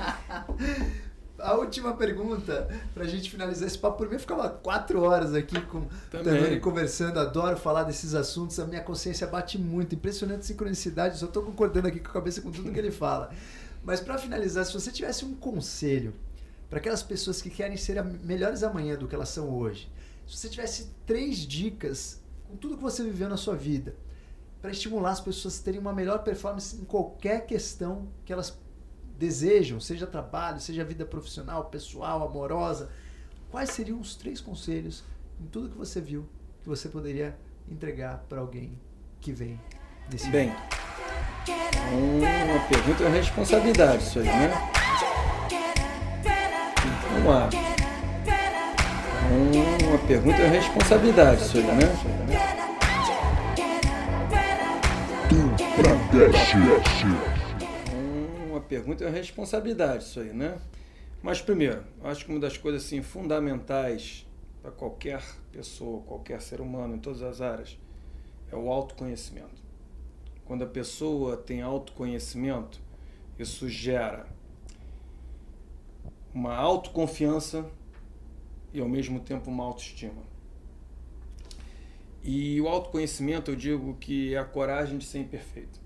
[1.46, 5.62] A última pergunta, pra gente finalizar esse papo, por mim eu ficava quatro horas aqui
[5.62, 6.34] com o Também.
[6.34, 11.44] Tanuri conversando, adoro falar desses assuntos, a minha consciência bate muito, impressionante sincronicidade, só tô
[11.44, 13.30] concordando aqui com a cabeça com tudo que ele fala.
[13.84, 16.16] Mas pra finalizar, se você tivesse um conselho
[16.68, 19.88] para aquelas pessoas que querem ser melhores amanhã do que elas são hoje,
[20.26, 23.96] se você tivesse três dicas com tudo que você viveu na sua vida,
[24.64, 28.58] para estimular as pessoas a terem uma melhor performance em qualquer questão que elas
[29.18, 32.90] desejam, seja trabalho, seja vida profissional, pessoal, amorosa,
[33.50, 35.04] quais seriam os três conselhos
[35.40, 36.28] em tudo que você viu
[36.62, 37.38] que você poderia
[37.70, 38.80] entregar para alguém
[39.22, 39.60] que vem
[40.12, 40.52] nesse Bem,
[41.48, 44.52] uma pergunta é uma responsabilidade isso aí, né?
[47.12, 47.50] Vamos lá.
[49.88, 51.74] Uma pergunta é uma responsabilidade isso aí, né?
[55.78, 57.35] Uma
[58.66, 60.60] pergunta é uma responsabilidade isso aí, né?
[61.22, 64.28] Mas primeiro, acho que uma das coisas assim fundamentais
[64.62, 67.78] para qualquer pessoa, qualquer ser humano, em todas as áreas,
[68.52, 69.64] é o autoconhecimento.
[70.44, 72.80] Quando a pessoa tem autoconhecimento,
[73.38, 74.28] isso gera
[76.34, 77.66] uma autoconfiança
[78.74, 80.22] e ao mesmo tempo uma autoestima.
[82.22, 85.85] E o autoconhecimento, eu digo que é a coragem de ser imperfeito.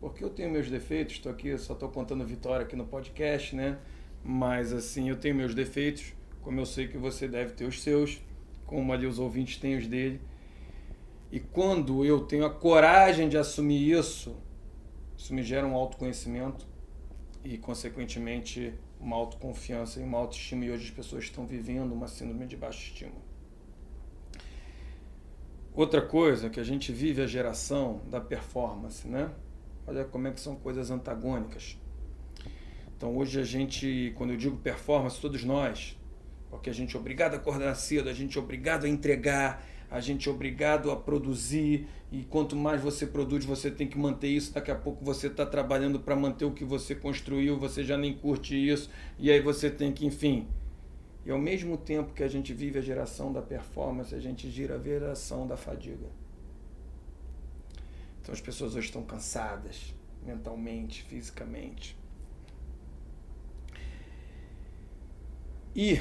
[0.00, 3.78] Porque eu tenho meus defeitos, estou aqui, só estou contando vitória aqui no podcast, né?
[4.24, 8.20] Mas assim, eu tenho meus defeitos, como eu sei que você deve ter os seus,
[8.64, 10.20] como ali os ouvintes têm os dele.
[11.30, 14.36] E quando eu tenho a coragem de assumir isso,
[15.16, 16.66] isso me gera um autoconhecimento
[17.44, 20.64] e, consequentemente, uma autoconfiança e uma autoestima.
[20.64, 23.30] E hoje as pessoas estão vivendo uma síndrome de baixa estima.
[25.74, 29.30] Outra coisa que a gente vive é a geração da performance, né?
[29.90, 31.76] Olha como é que são coisas antagônicas.
[32.96, 35.98] Então hoje a gente, quando eu digo performance, todos nós,
[36.48, 39.98] porque a gente é obrigado a acordar cedo, a gente é obrigado a entregar, a
[39.98, 44.54] gente é obrigado a produzir, e quanto mais você produz, você tem que manter isso.
[44.54, 48.14] Daqui a pouco você está trabalhando para manter o que você construiu, você já nem
[48.14, 48.88] curte isso,
[49.18, 50.46] e aí você tem que, enfim.
[51.26, 54.76] E ao mesmo tempo que a gente vive a geração da performance, a gente gira
[54.76, 56.19] a geração da fadiga.
[58.20, 59.94] Então as pessoas hoje estão cansadas,
[60.24, 61.96] mentalmente, fisicamente.
[65.74, 66.00] E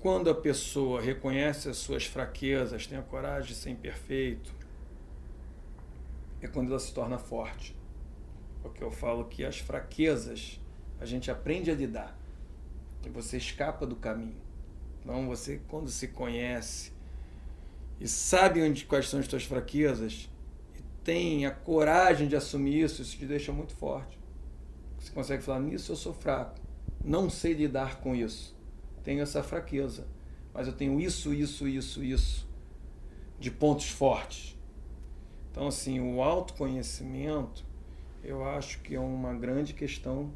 [0.00, 4.52] quando a pessoa reconhece as suas fraquezas, tem a coragem de ser imperfeito,
[6.40, 7.74] é quando ela se torna forte.
[8.62, 10.60] Porque eu falo que as fraquezas
[11.00, 12.16] a gente aprende a lidar.
[13.04, 14.40] E você escapa do caminho.
[15.00, 16.92] Então você quando se conhece
[18.00, 20.28] e sabe onde quais são as suas fraquezas
[21.06, 24.18] tem a coragem de assumir isso, isso te deixa muito forte.
[24.98, 26.60] Você consegue falar nisso eu sou fraco.
[27.02, 28.56] Não sei lidar com isso
[29.06, 30.04] tenho essa fraqueza,
[30.52, 32.48] mas eu tenho isso, isso, isso, isso
[33.38, 34.58] de pontos fortes.
[35.52, 37.64] Então, assim, o autoconhecimento,
[38.24, 40.32] eu acho que é uma grande questão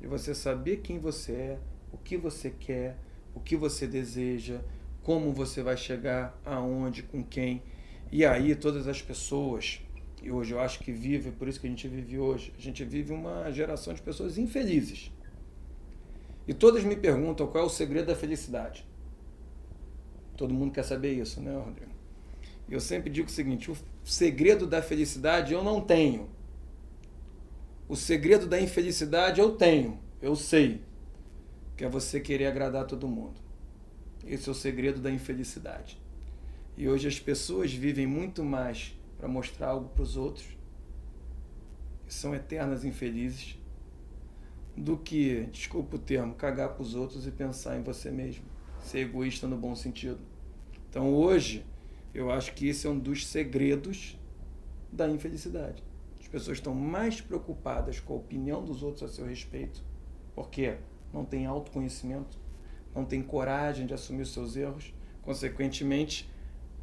[0.00, 1.58] de você saber quem você é,
[1.92, 2.96] o que você quer,
[3.34, 4.60] o que você deseja,
[5.02, 7.62] como você vai chegar aonde, com quem.
[8.10, 9.82] E aí todas as pessoas,
[10.26, 12.84] e hoje eu acho que vive, por isso que a gente vive hoje, a gente
[12.84, 15.12] vive uma geração de pessoas infelizes.
[16.48, 18.84] E todas me perguntam qual é o segredo da felicidade.
[20.36, 21.92] Todo mundo quer saber isso, né, Rodrigo?
[22.68, 26.28] Eu sempre digo o seguinte: o segredo da felicidade eu não tenho.
[27.88, 30.82] O segredo da infelicidade eu tenho, eu sei.
[31.76, 33.40] Que é você querer agradar todo mundo.
[34.26, 36.02] Esse é o segredo da infelicidade.
[36.76, 40.56] E hoje as pessoas vivem muito mais para mostrar algo para os outros,
[42.06, 43.58] e são eternas infelizes,
[44.76, 48.44] do que, desculpa o termo, cagar para os outros e pensar em você mesmo.
[48.80, 50.20] Ser egoísta no bom sentido.
[50.90, 51.64] Então hoje,
[52.12, 54.18] eu acho que esse é um dos segredos
[54.92, 55.82] da infelicidade.
[56.20, 59.82] As pessoas estão mais preocupadas com a opinião dos outros a seu respeito,
[60.34, 60.76] porque
[61.12, 62.38] não têm autoconhecimento,
[62.94, 66.30] não têm coragem de assumir os seus erros, consequentemente,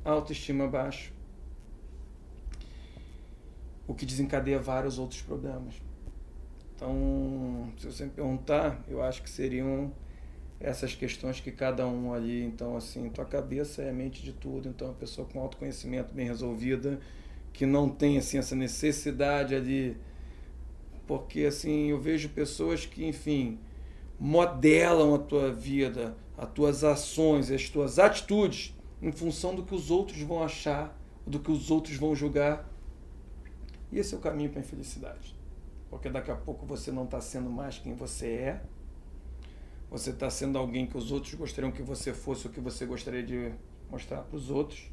[0.04, 1.12] autoestima baixa,
[3.88, 5.76] o que desencadeia vários outros problemas.
[6.76, 9.92] Então, se você me perguntar, eu acho que seriam
[10.60, 14.70] essas questões que cada um ali, então assim, tua cabeça é a mente de tudo,
[14.70, 17.00] então a pessoa com autoconhecimento bem resolvida,
[17.52, 19.98] que não tem assim essa necessidade ali,
[21.06, 23.60] porque assim, eu vejo pessoas que, enfim,
[24.18, 29.92] modelam a tua vida, as tuas ações, as tuas atitudes em função do que os
[29.92, 30.98] outros vão achar,
[31.28, 32.70] do que os outros vão julgar.
[33.94, 35.44] E esse é o caminho para a infelicidade
[35.94, 38.62] porque daqui a pouco você não está sendo mais quem você é.
[39.92, 43.22] Você está sendo alguém que os outros gostariam que você fosse, o que você gostaria
[43.22, 43.54] de
[43.92, 44.90] mostrar para os outros.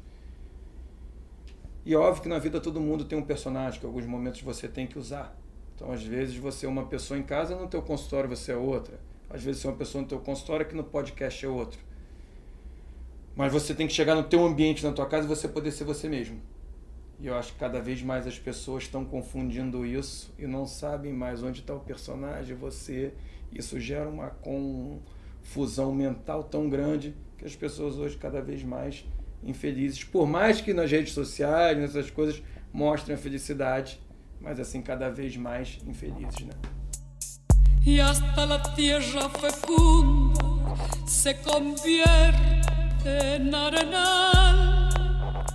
[1.83, 4.67] E é óbvio que na vida todo mundo tem um personagem que alguns momentos você
[4.67, 5.35] tem que usar.
[5.75, 8.99] Então, às vezes, você é uma pessoa em casa, no teu consultório você é outra.
[9.27, 11.79] Às vezes, você é uma pessoa no teu consultório que no podcast é outro.
[13.35, 15.83] Mas você tem que chegar no teu ambiente, na tua casa, e você poder ser
[15.83, 16.39] você mesmo.
[17.21, 21.13] E eu acho que cada vez mais as pessoas estão confundindo isso e não sabem
[21.13, 23.13] mais onde está o personagem, você.
[23.53, 29.05] Isso gera uma confusão mental tão grande que as pessoas hoje cada vez mais
[29.43, 30.03] infelizes.
[30.03, 32.41] Por mais que nas redes sociais, nessas coisas,
[32.73, 33.99] mostrem a felicidade,
[34.39, 36.53] mas assim cada vez mais infelizes, né?
[37.85, 40.41] E hasta la tierra fecunda
[41.05, 44.80] se convierte en arenal.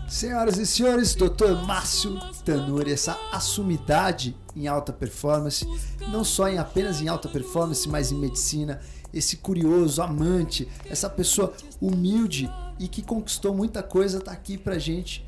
[0.08, 1.66] Senhoras e senhores, Dr.
[1.66, 5.66] Márcio Tanuri, essa assumidade em alta performance,
[6.12, 8.80] não só em apenas em alta performance, mas em medicina,
[9.12, 15.26] esse curioso, amante, essa pessoa humilde e que conquistou muita coisa, tá aqui pra gente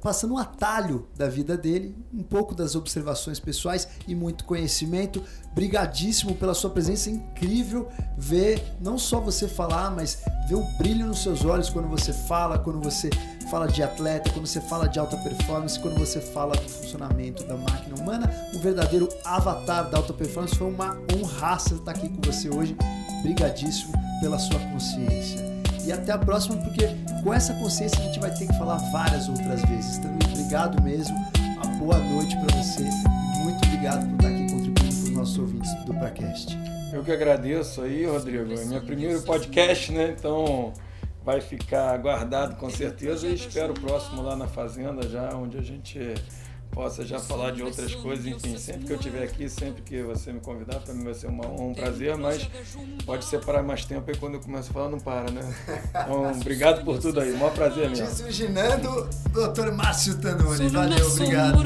[0.00, 5.22] passando um atalho da vida dele, um pouco das observações pessoais e muito conhecimento.
[5.54, 11.06] Brigadíssimo pela sua presença, é incrível ver não só você falar, mas ver o brilho
[11.06, 13.10] nos seus olhos quando você fala, quando você
[13.50, 17.56] fala de atleta, quando você fala de alta performance, quando você fala do funcionamento da
[17.56, 20.56] máquina humana, um verdadeiro avatar da alta performance.
[20.56, 22.76] Foi uma honra estar aqui com você hoje.
[23.22, 25.59] Brigadíssimo pela sua consciência.
[25.90, 26.86] E até a próxima, porque
[27.24, 29.98] com essa consciência a gente vai ter que falar várias outras vezes.
[29.98, 31.16] Então, obrigado mesmo.
[31.56, 32.84] Uma boa noite para você.
[33.42, 36.56] Muito obrigado por estar aqui contribuindo com os nossos ouvintes do Pracast.
[36.92, 38.52] Eu que agradeço aí, Rodrigo.
[38.52, 40.14] É meu primeiro podcast, né?
[40.16, 40.72] Então
[41.24, 45.62] vai ficar guardado com certeza e espero o próximo lá na Fazenda, já onde a
[45.62, 45.98] gente
[46.70, 50.32] possa já falar de outras coisas, enfim, sempre que eu estiver aqui, sempre que você
[50.32, 52.48] me convidar, para mim vai ser uma, um prazer, mas
[53.04, 55.42] pode separar mais tempo e quando eu começo a falar não para, né?
[55.90, 58.06] Então, obrigado por tudo aí, maior prazer mesmo.
[58.06, 61.60] Desuginando, doutor Márcio Tanuri, valeu, obrigado.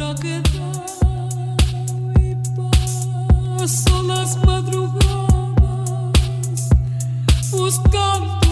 [7.65, 8.44] buscando un rayo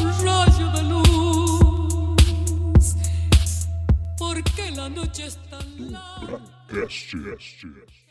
[4.77, 6.41] la noche es tan larga.
[6.69, 8.02] Este, este, este.